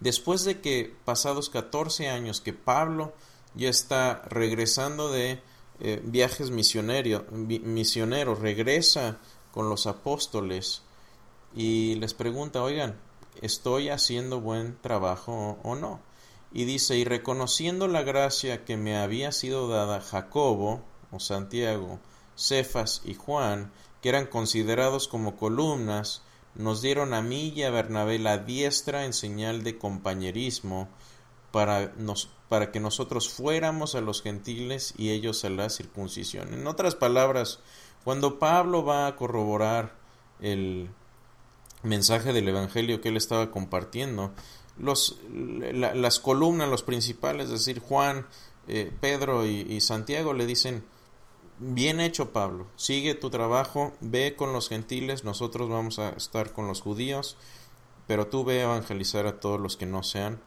[0.00, 3.12] después de que pasados 14 años que Pablo
[3.54, 5.42] ya está regresando de
[5.80, 9.18] eh, viajes misioneros, regresa
[9.52, 10.82] con los apóstoles
[11.54, 12.98] y les pregunta, oigan,
[13.42, 16.00] ¿estoy haciendo buen trabajo o no?
[16.52, 21.98] Y dice, y reconociendo la gracia que me había sido dada Jacobo, o Santiago,
[22.36, 23.72] Cefas y Juan,
[24.02, 26.22] que eran considerados como columnas,
[26.54, 30.88] nos dieron a mí y a Bernabé la diestra en señal de compañerismo
[31.52, 36.52] para, nos, para que nosotros fuéramos a los gentiles y ellos a la circuncisión.
[36.54, 37.60] En otras palabras,
[38.04, 39.94] cuando Pablo va a corroborar
[40.40, 40.90] el
[41.82, 44.32] mensaje del Evangelio que él estaba compartiendo,
[44.78, 48.26] los, las columnas, los principales, es decir, Juan,
[48.66, 50.84] eh, Pedro y, Santiago le dicen,
[51.58, 56.66] bien hecho Pablo, sigue tu trabajo, ve con los gentiles, nosotros vamos a estar con
[56.66, 57.36] los judíos,
[58.06, 60.40] pero tú ve a evangelizar a todos los que no sean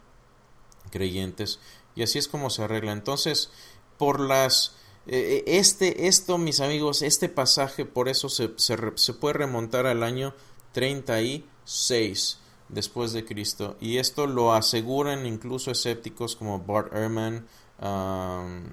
[0.90, 1.60] creyentes.
[1.94, 2.92] Y así es como se arregla.
[2.92, 3.50] Entonces,
[3.98, 4.76] por las
[5.06, 10.02] eh, eh, este, esto, mis amigos, este pasaje, por eso se, se, puede remontar al
[10.02, 10.34] año
[10.72, 12.38] 36
[12.72, 13.76] después de Cristo.
[13.80, 17.46] Y esto lo aseguran incluso escépticos como Bart Ehrman,
[17.80, 18.64] um,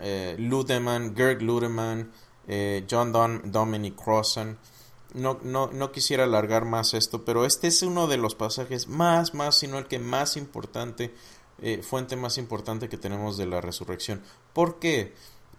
[0.00, 2.10] eh, Ludemann, Gerg Ludemann,
[2.48, 4.58] eh, John Don, Dominic Crossan.
[5.12, 9.34] No, no, no, quisiera alargar más esto, pero este es uno de los pasajes más,
[9.34, 11.14] más, sino el que más importante,
[11.82, 14.22] fuente más importante que tenemos de la resurrección.
[14.52, 15.12] ¿Por qué?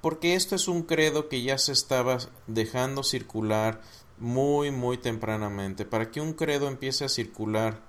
[0.06, 3.82] porque esto es un credo que ya se estaba dejando circular
[4.18, 5.86] muy muy tempranamente.
[5.86, 7.82] Para que un credo empiece a circular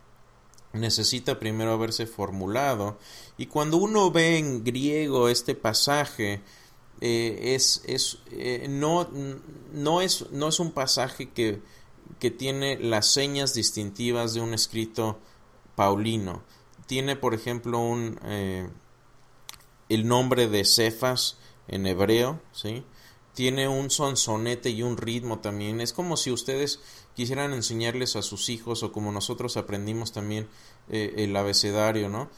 [0.72, 2.98] necesita primero haberse formulado
[3.38, 6.42] y cuando uno ve en griego este pasaje
[7.00, 9.08] eh, es, es eh, no,
[9.72, 11.60] no, es, no es un pasaje que,
[12.18, 15.18] que tiene las señas distintivas de un escrito
[15.74, 16.42] paulino.
[16.86, 18.68] Tiene, por ejemplo, un, eh,
[19.88, 21.36] el nombre de Cefas,
[21.68, 22.84] en hebreo, ¿sí?
[23.36, 25.82] Tiene un sonsonete y un ritmo también.
[25.82, 26.80] Es como si ustedes
[27.14, 30.48] quisieran enseñarles a sus hijos o como nosotros aprendimos también
[30.88, 32.30] eh, el abecedario, ¿no?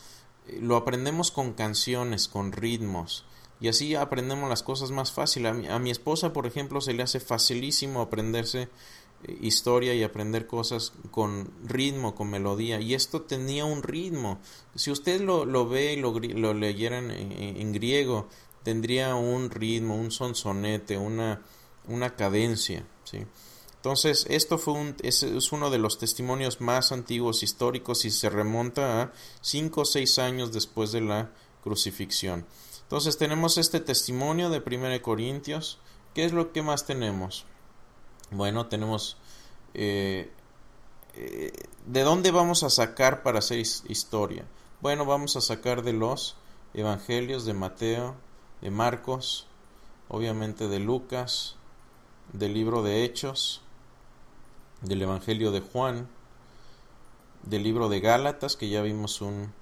[0.60, 3.24] Lo aprendemos con canciones, con ritmos.
[3.60, 5.46] Y así aprendemos las cosas más fácil.
[5.46, 8.68] A mi, a mi esposa, por ejemplo, se le hace facilísimo aprenderse
[9.24, 12.80] eh, historia y aprender cosas con ritmo, con melodía.
[12.80, 14.40] Y esto tenía un ritmo.
[14.74, 18.28] Si usted lo, lo ve y lo, lo leyeran en, griego,
[18.62, 21.42] tendría un ritmo, un sonsonete, una,
[21.86, 23.26] una cadencia, ¿sí?
[23.78, 29.02] Entonces, esto fue un, es, uno de los testimonios más antiguos históricos y se remonta
[29.02, 31.30] a cinco o seis años después de la
[31.62, 32.44] crucifixión.
[32.82, 35.78] Entonces, tenemos este testimonio de 1 Corintios.
[36.12, 37.44] ¿Qué es lo que más tenemos?
[38.32, 39.16] Bueno, tenemos...
[39.74, 40.32] Eh,
[41.14, 41.52] eh,
[41.86, 44.44] ¿De dónde vamos a sacar para hacer historia?
[44.80, 46.36] Bueno, vamos a sacar de los
[46.74, 48.16] evangelios de Mateo,
[48.60, 49.46] de Marcos,
[50.08, 51.56] obviamente de Lucas,
[52.32, 53.62] del libro de Hechos,
[54.82, 56.08] del Evangelio de Juan,
[57.42, 59.52] del libro de Gálatas, que ya vimos un,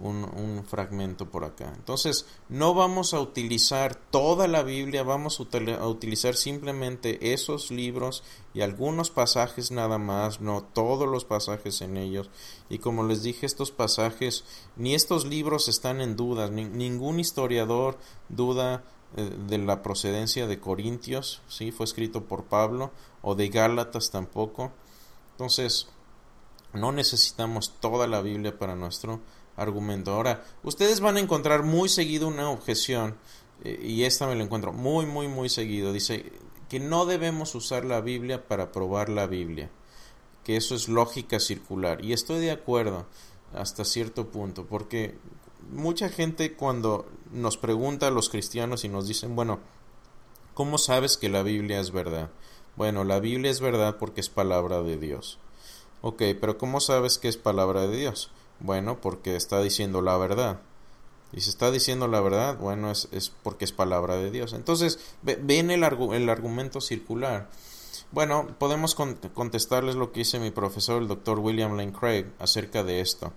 [0.00, 1.72] un, fragmento por acá.
[1.76, 8.22] Entonces, no vamos a utilizar toda la Biblia, vamos a utilizar simplemente esos libros
[8.52, 12.30] y algunos pasajes nada más, no todos los pasajes en ellos.
[12.68, 14.44] Y como les dije, estos pasajes,
[14.76, 18.84] ni estos libros están en duda, ningún historiador duda
[19.16, 21.70] eh, de la procedencia de Corintios, ¿sí?
[21.70, 22.90] fue escrito por Pablo,
[23.22, 24.72] o de Gálatas tampoco.
[25.32, 25.88] Entonces,
[26.72, 29.20] no necesitamos toda la Biblia para nuestro
[29.56, 30.12] argumento.
[30.12, 33.16] Ahora, ustedes van a encontrar muy seguido una objeción,
[33.64, 35.92] eh, y esta me la encuentro muy, muy, muy seguido.
[35.92, 36.32] Dice
[36.68, 39.70] que no debemos usar la Biblia para probar la Biblia,
[40.44, 42.04] que eso es lógica circular.
[42.04, 43.06] Y estoy de acuerdo
[43.54, 45.16] hasta cierto punto, porque
[45.70, 49.60] mucha gente cuando nos pregunta a los cristianos y nos dicen, bueno,
[50.54, 52.30] ¿cómo sabes que la Biblia es verdad?
[52.76, 55.38] Bueno, la Biblia es verdad porque es palabra de Dios.
[56.02, 58.30] Ok, pero ¿cómo sabes que es palabra de Dios?
[58.60, 60.60] Bueno, porque está diciendo la verdad.
[61.32, 64.52] Y si está diciendo la verdad, bueno, es, es porque es palabra de Dios.
[64.52, 67.48] Entonces, ven el, el argumento circular.
[68.12, 73.00] Bueno, podemos contestarles lo que dice mi profesor, el doctor William Lane Craig, acerca de
[73.00, 73.32] esto.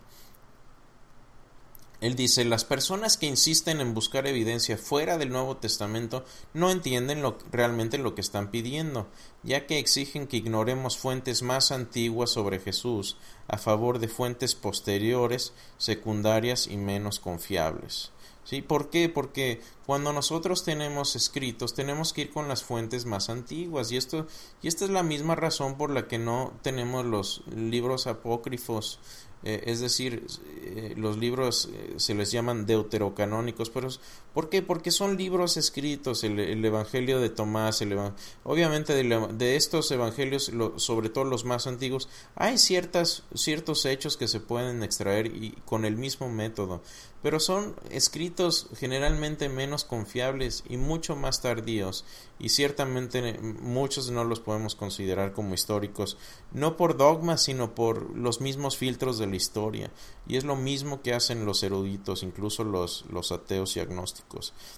[2.02, 6.24] Él dice, las personas que insisten en buscar evidencia fuera del Nuevo Testamento
[6.54, 7.22] no entienden
[7.52, 9.08] realmente lo que están pidiendo,
[9.44, 13.18] ya que exigen que ignoremos fuentes más antiguas sobre Jesús
[13.50, 18.12] a favor de fuentes posteriores, secundarias y menos confiables.
[18.46, 18.64] ¿Sí?
[18.64, 19.10] ¿Por qué?
[19.10, 23.92] Porque cuando nosotros tenemos escritos, tenemos que ir con las fuentes más antiguas.
[23.92, 24.26] Y, esto,
[24.64, 29.00] y esta es la misma razón por la que no tenemos los libros apócrifos
[29.44, 30.26] eh, es decir,
[30.64, 33.88] eh, los libros eh, se les llaman deuterocanónicos, pero
[34.34, 34.62] ¿por qué?
[34.62, 37.98] Porque son libros escritos, el, Evangelio de Tomás, el,
[38.44, 44.40] obviamente de, estos evangelios, sobre todo los más antiguos, hay ciertas, ciertos hechos que se
[44.40, 46.82] pueden extraer y con el mismo método,
[47.22, 52.06] pero son escritos generalmente menos confiables y mucho más tardíos,
[52.40, 56.18] y ciertamente muchos no los podemos considerar como históricos,
[56.54, 59.92] no por dogmas, sino por los mismos filtros de la historia.
[60.28, 64.19] Y es lo mismo que hacen los eruditos, incluso los, los ateos y agnósticos.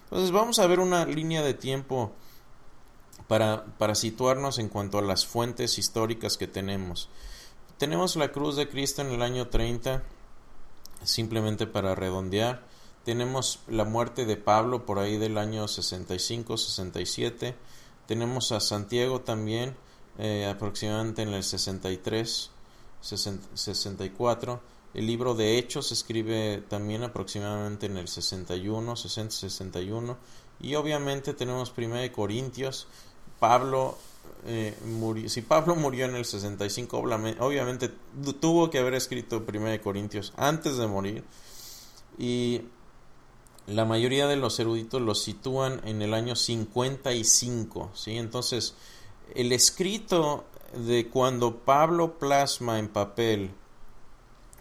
[0.03, 2.11] Entonces vamos a ver una línea de tiempo
[3.27, 7.09] para, para situarnos en cuanto a las fuentes históricas que tenemos.
[7.77, 10.03] Tenemos la cruz de Cristo en el año 30,
[11.03, 12.63] simplemente para redondear.
[13.03, 17.55] Tenemos la muerte de Pablo por ahí del año 65-67.
[18.05, 19.75] Tenemos a Santiago también
[20.19, 22.51] eh, aproximadamente en el 63,
[23.01, 24.61] 64.
[24.93, 30.17] El libro de Hechos se escribe también aproximadamente en el 61, 60, 61.
[30.59, 32.87] Y obviamente tenemos 1 Corintios.
[33.39, 33.97] Pablo
[34.45, 36.97] eh, murió, si Pablo murió en el 65,
[37.39, 37.89] obviamente
[38.39, 41.23] tuvo que haber escrito 1 Corintios antes de morir.
[42.17, 42.61] Y
[43.67, 48.17] la mayoría de los eruditos lo sitúan en el año 55, ¿sí?
[48.17, 48.75] Entonces,
[49.35, 53.51] el escrito de cuando Pablo plasma en papel,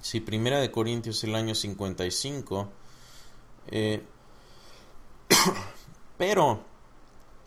[0.00, 2.68] si Primera de Corintios el año 55,
[3.68, 4.02] eh,
[6.18, 6.64] pero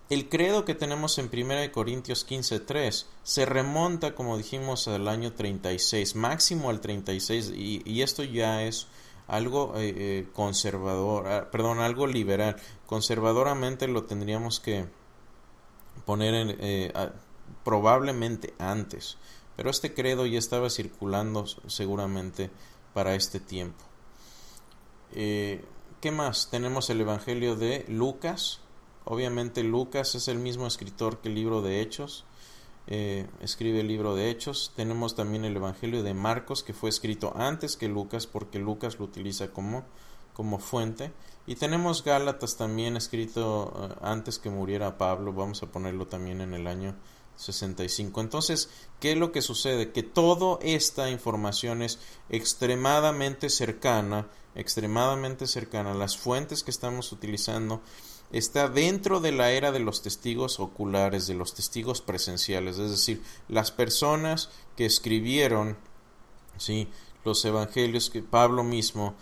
[0.09, 5.33] el credo que tenemos en Primera de Corintios 15.3 se remonta, como dijimos, al año
[5.33, 8.87] 36, máximo al 36, y, esto ya es
[9.27, 12.57] algo eh, eh, conservador, ah, perdón, algo liberal.
[12.85, 14.85] Conservadoramente lo tendríamos que
[16.05, 16.93] poner en,
[17.63, 19.17] probablemente antes,
[19.55, 22.49] pero este credo ya estaba circulando seguramente
[22.93, 23.83] para este tiempo.
[26.03, 26.49] ¿Qué más?
[26.51, 28.59] Tenemos el Evangelio de Lucas.
[29.05, 32.25] Obviamente Lucas es el mismo escritor que el libro de Hechos.
[32.87, 34.73] Eh, escribe el libro de Hechos.
[34.75, 39.05] Tenemos también el Evangelio de Marcos, que fue escrito antes que Lucas, porque Lucas lo
[39.05, 39.85] utiliza como,
[40.33, 41.13] como fuente.
[41.47, 45.31] Y tenemos Gálatas también escrito eh, antes que muriera Pablo.
[45.31, 46.95] Vamos a ponerlo también en el año
[47.35, 48.21] 65.
[48.21, 48.69] Entonces,
[48.99, 49.91] ¿qué es lo que sucede?
[49.91, 55.93] Que toda esta información es extremadamente cercana, extremadamente cercana.
[55.93, 57.81] Las fuentes que estamos utilizando
[58.31, 63.21] está dentro de la era de los testigos oculares, de los testigos presenciales, es decir,
[63.47, 65.77] las personas que escribieron
[66.57, 66.87] ¿sí?
[67.23, 69.15] los evangelios que Pablo mismo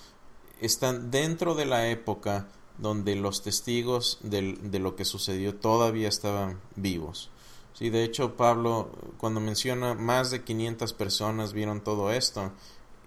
[0.62, 2.48] están dentro de la época
[2.78, 7.31] donde los testigos de, de lo que sucedió todavía estaban vivos.
[7.74, 12.52] Sí, de hecho, Pablo, cuando menciona más de 500 personas vieron todo esto,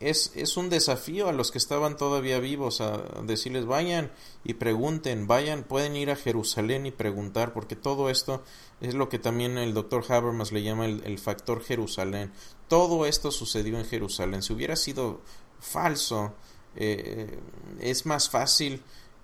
[0.01, 4.11] es, es un desafío a los que estaban todavía vivos a decirles vayan
[4.43, 8.43] y pregunten, vayan, pueden ir a Jerusalén y preguntar, porque todo esto
[8.81, 12.33] es lo que también el doctor Habermas le llama el, factor Jerusalén.
[12.69, 14.43] Todo esto sucedió en Jerusalén.
[14.43, 15.21] Si hubiera sido
[15.61, 16.35] falso,
[16.77, 17.39] eh,
[17.81, 18.83] es más fácil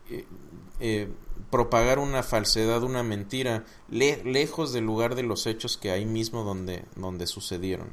[0.09, 0.25] eh,
[0.81, 1.09] eh,
[1.51, 6.85] propagar una falsedad, una mentira, lejos del lugar de los hechos que ahí mismo donde,
[6.97, 7.89] donde sucedieron.